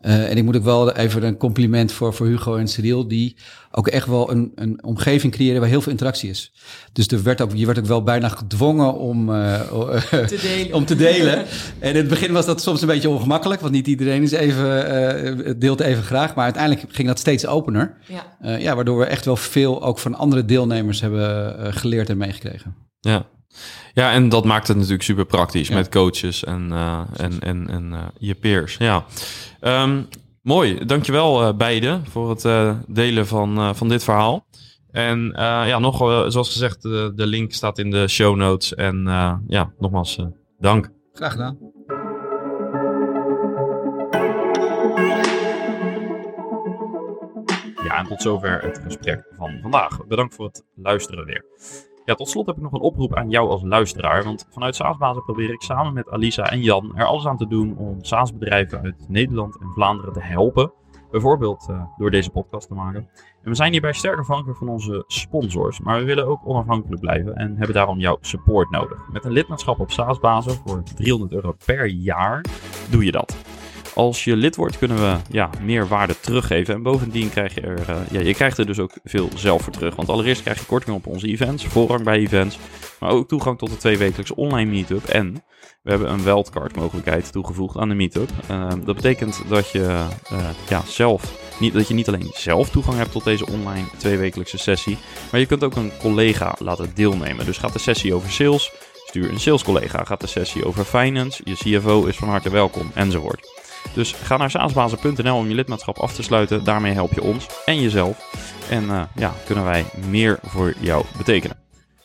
[0.00, 3.36] Eh, en ik moet ook wel even een compliment voor, voor Hugo en Cyril, die
[3.70, 6.52] ook echt wel een, een omgeving creëren waar heel veel interactie is.
[6.92, 9.60] Dus er werd ook, je werd ook wel bijna gedwongen om, eh,
[10.10, 10.74] Te delen.
[10.74, 11.44] om te delen.
[11.78, 14.88] En in het begin was dat soms een beetje ongemakkelijk, want niet iedereen is even,
[14.88, 16.34] eh, deelt even graag.
[16.34, 17.96] Maar uiteindelijk ging dat steeds opener.
[18.06, 18.36] Ja.
[18.40, 22.74] Eh, ja, waardoor we echt wel veel ook van andere deelnemers hebben geleerd en meegekregen.
[23.00, 23.26] Ja.
[23.96, 25.74] Ja, en dat maakt het natuurlijk super praktisch Ja.
[25.74, 28.76] met coaches en, eh, en, en, en eh, je peers.
[28.76, 29.04] Ja.
[29.60, 30.02] Ehm,
[30.42, 34.46] mooi, dankjewel eh beiden voor het eh, delen van, eh, van dit verhaal.
[34.90, 35.96] En eh, ja, nog
[36.30, 38.74] zoals gezegd, de, de link staat in de show notes.
[38.74, 40.26] En eh, ja, nogmaals, eh,
[40.58, 40.90] dank.
[41.12, 41.58] Graag gedaan.
[47.84, 50.06] Ja, en tot zover het gesprek van vandaag.
[50.06, 51.44] Bedankt voor het luisteren weer.
[52.06, 54.24] Ja, tot slot heb ik nog een oproep aan jou als luisteraar.
[54.24, 57.76] Want vanuit SaaSbazen probeer ik samen met Alisa en Jan er alles aan te doen
[57.76, 60.72] om SaaS-bedrijven uit Nederland en Vlaanderen te helpen.
[61.10, 63.08] Bijvoorbeeld uh, door deze podcast te maken.
[63.42, 65.80] En we zijn hierbij sterk afhankelijk van onze sponsors.
[65.80, 69.08] Maar we willen ook onafhankelijk blijven en hebben daarom jouw support nodig.
[69.12, 72.44] Met een lidmaatschap op SaaS-basis voor 300 euro per jaar
[72.90, 73.55] doe je dat.
[73.96, 76.74] Als je lid wordt, kunnen we ja, meer waarde teruggeven.
[76.74, 79.72] En bovendien krijg je er, uh, ja, je krijgt er dus ook veel zelf voor
[79.72, 79.94] terug.
[79.94, 82.58] Want allereerst krijg je korting op onze events, voorrang bij events.
[83.00, 85.04] Maar ook toegang tot de tweewekelijkse online meetup.
[85.04, 85.32] En
[85.82, 88.30] we hebben een wildcard mogelijkheid toegevoegd aan de meetup.
[88.50, 92.96] Uh, dat betekent dat je, uh, ja, zelf, niet, dat je niet alleen zelf toegang
[92.96, 94.98] hebt tot deze online tweewekelijkse sessie.
[95.30, 97.44] Maar je kunt ook een collega laten deelnemen.
[97.44, 98.72] Dus gaat de sessie over sales,
[99.06, 100.04] stuur een salescollega.
[100.04, 103.65] Gaat de sessie over finance, je CFO is van harte welkom, enzovoort.
[103.94, 106.64] Dus ga naar saasbazen.nl om je lidmaatschap af te sluiten.
[106.64, 108.44] Daarmee help je ons en jezelf.
[108.70, 111.56] En uh, ja, kunnen wij meer voor jou betekenen.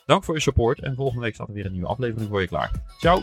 [0.06, 2.48] Dank voor je support en volgende week staat er weer een nieuwe aflevering voor je
[2.48, 2.70] klaar.
[2.98, 3.22] Ciao!